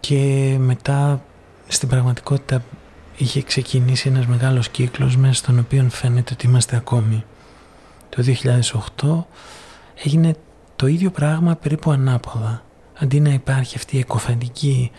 [0.00, 1.24] και μετά
[1.66, 2.64] στην πραγματικότητα
[3.16, 7.24] είχε ξεκινήσει ένας μεγάλος κύκλος μέσα στον οποίο φαίνεται ότι είμαστε ακόμη.
[8.08, 8.24] Το
[8.96, 9.24] 2008
[10.04, 10.34] έγινε
[10.76, 12.62] το ίδιο πράγμα περίπου ανάποδα.
[12.98, 14.90] Αντί να υπάρχει αυτή η εκοφαντική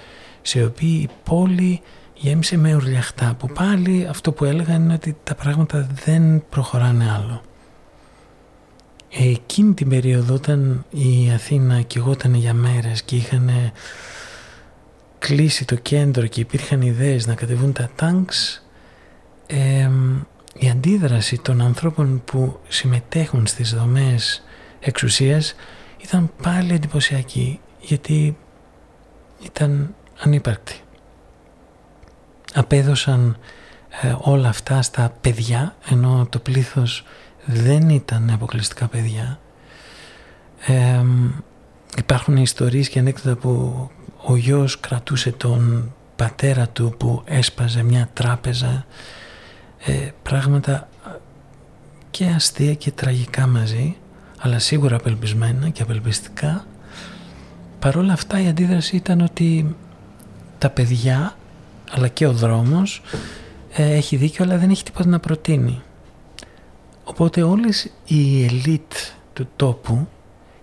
[0.48, 1.82] σε οποία η πόλη
[2.14, 7.41] γέμισε με ουρλιαχτά που πάλι αυτό που έλεγαν είναι ότι τα πράγματα δεν προχωράνε άλλο.
[9.10, 13.52] Εκείνη την περίοδο όταν η Αθήνα και εγώ ήταν για μέρες και είχαν
[15.19, 18.65] κλείσει το κέντρο και υπήρχαν ιδέες να κατεβούν τα τάγκς
[20.53, 24.44] η αντίδραση των ανθρώπων που συμμετέχουν στις δομές
[24.80, 25.56] εξουσίας
[25.98, 28.38] ήταν πάλι εντυπωσιακή γιατί
[29.44, 30.81] ήταν ανύπαρκτη.
[32.53, 33.38] Απέδωσαν
[34.02, 37.03] ε, όλα αυτά στα παιδιά ενώ το πλήθος
[37.45, 39.39] δεν ήταν αποκλειστικά παιδιά.
[41.98, 43.89] υπάρχουν ιστορίες και ανέκδοτα που
[44.23, 48.85] ο γιος κρατούσε τον πατέρα του που έσπαζε μια τράπεζα
[49.85, 50.88] ε, πράγματα
[52.11, 53.95] και αστεία και τραγικά μαζί
[54.39, 56.65] αλλά σίγουρα απελπισμένα και απελπιστικά
[57.80, 59.76] παρόλα αυτά η αντίδραση ήταν ότι
[60.57, 61.35] τα παιδιά
[61.91, 63.01] αλλά και ο δρόμος
[63.71, 65.81] ε, έχει δίκιο αλλά δεν έχει τίποτα να προτείνει
[67.03, 68.91] οπότε όλες οι ελίτ
[69.34, 70.07] του τόπου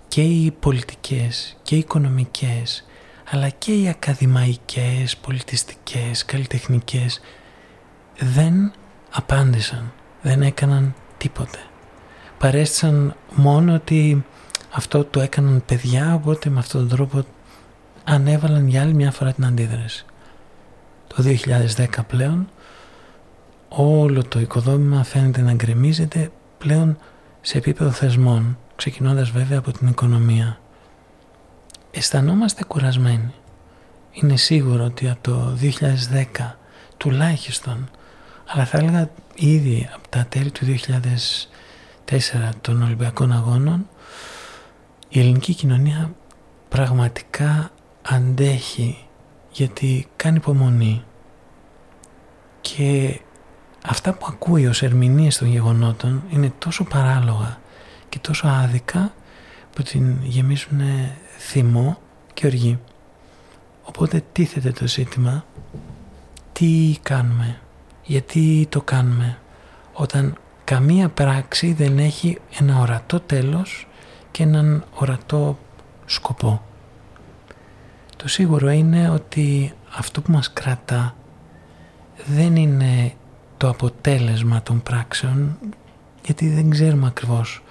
[0.08, 2.84] και οι πολιτικές και οι οικονομικές
[3.30, 7.20] αλλά και οι ακαδημαϊκές, πολιτιστικές, καλλιτεχνικές
[8.18, 8.72] δεν
[9.10, 9.92] απάντησαν,
[10.22, 11.58] δεν έκαναν τίποτε.
[12.38, 14.24] Παρέστησαν μόνο ότι
[14.70, 17.24] αυτό το έκαναν παιδιά, οπότε με αυτόν τον τρόπο
[18.04, 20.04] ανέβαλαν για άλλη μια φορά την αντίδραση.
[21.06, 21.22] Το
[21.76, 22.48] 2010 πλέον
[23.68, 26.98] όλο το οικοδόμημα φαίνεται να γκρεμίζεται πλέον
[27.40, 30.58] σε επίπεδο θεσμών, ξεκινώντας βέβαια από την οικονομία.
[31.90, 33.34] Αισθανόμαστε κουρασμένοι.
[34.12, 36.56] Είναι σίγουρο ότι από το 2010
[36.96, 37.90] τουλάχιστον,
[38.46, 40.64] αλλά θα έλεγα ήδη από τα τέλη του
[42.04, 43.88] 2004 των Ολυμπιακών Αγώνων,
[45.08, 46.14] η ελληνική κοινωνία
[46.68, 47.70] πραγματικά
[48.08, 49.06] αντέχει
[49.50, 51.04] γιατί κάνει υπομονή
[52.60, 53.20] και
[53.86, 57.58] αυτά που ακούει ως ερμηνείες των γεγονότων είναι τόσο παράλογα
[58.08, 59.12] και τόσο άδικα
[59.72, 60.80] που την γεμίζουν
[61.38, 61.98] θυμό
[62.34, 62.78] και οργή.
[63.84, 65.44] Οπότε τίθεται το ζήτημα
[66.52, 67.60] τι κάνουμε,
[68.02, 69.38] γιατί το κάνουμε
[69.92, 73.88] όταν καμία πράξη δεν έχει ένα ορατό τέλος
[74.30, 75.58] και έναν ορατό
[76.06, 76.62] σκοπό.
[78.24, 81.14] Το σίγουρο είναι ότι αυτό που μας κρατά
[82.26, 83.14] δεν είναι
[83.56, 85.58] το αποτέλεσμα των πράξεων
[86.24, 87.62] γιατί δεν ξέρουμε ακριβώς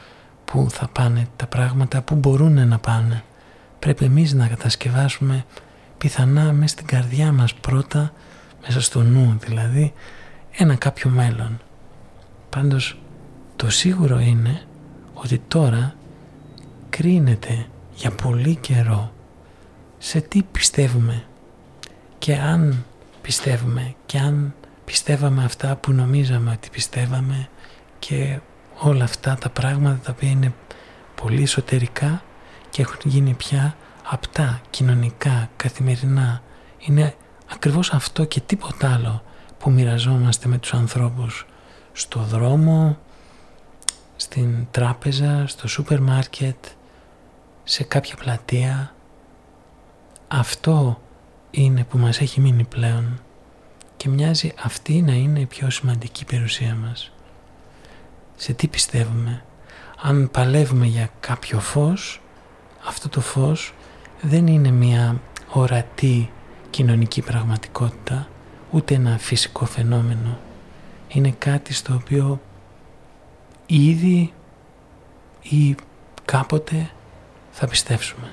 [0.46, 3.24] πού θα πάνε τα πράγματα, πού μπορούν να πάνε.
[3.80, 5.46] Πρέπει εμείς να κατασκευάσουμε
[5.98, 8.14] πιθανά μέσα στην καρδιά μας πρώτα,
[8.62, 9.94] μέσα στο νου δηλαδή,
[10.52, 11.60] ένα κάποιο μέλλον.
[12.50, 12.98] Πάντως
[13.56, 14.62] το σίγουρο είναι
[15.14, 15.96] ότι τώρα
[16.90, 17.66] κρίνεται
[17.96, 19.14] για πολύ καιρό
[20.06, 21.26] σε τι πιστεύουμε;
[22.20, 22.86] Και αν
[23.22, 24.54] πιστεύουμε και αν
[24.86, 27.50] πιστεύαμε αυτά που νομίζαμε ότι πιστεύαμε
[28.00, 28.40] και
[28.80, 30.54] όλα αυτά τα πράγματα τα οποία είναι
[31.22, 32.24] πολύ εσωτερικά
[32.70, 36.42] και έχουν γίνει πια απτά, κοινωνικά, καθημερινά.
[36.78, 37.16] Είναι
[37.52, 39.24] ακριβώς αυτό και τίποτα άλλο
[39.58, 41.46] που μοιραζόμαστε με τους ανθρώπους
[41.94, 42.98] στο δρόμο,
[44.16, 46.66] στην τράπεζα, στο σούπερ μάρκετ,
[47.64, 48.93] σε κάποια πλατεία.
[50.36, 51.02] Αυτό
[51.52, 53.20] είναι που μας έχει μείνει πλέον
[53.98, 57.12] και μοιάζει αυτή να είναι η πιο σημαντική περιουσία μας.
[58.36, 59.44] Σε τι πιστεύουμε;
[60.02, 62.22] Αν παλεύουμε για κάποιο φως,
[62.88, 63.74] αυτό το φως
[64.22, 66.32] δεν είναι μια ορατή
[66.70, 68.28] κοινωνική πραγματικότητα,
[68.72, 70.38] ούτε ένα φυσικό φαινόμενο.
[71.08, 72.42] Είναι κάτι στο οποίο
[73.66, 74.34] ήδη
[75.42, 75.76] ή
[76.26, 76.90] κάποτε
[77.52, 78.32] θα πιστέψουμε.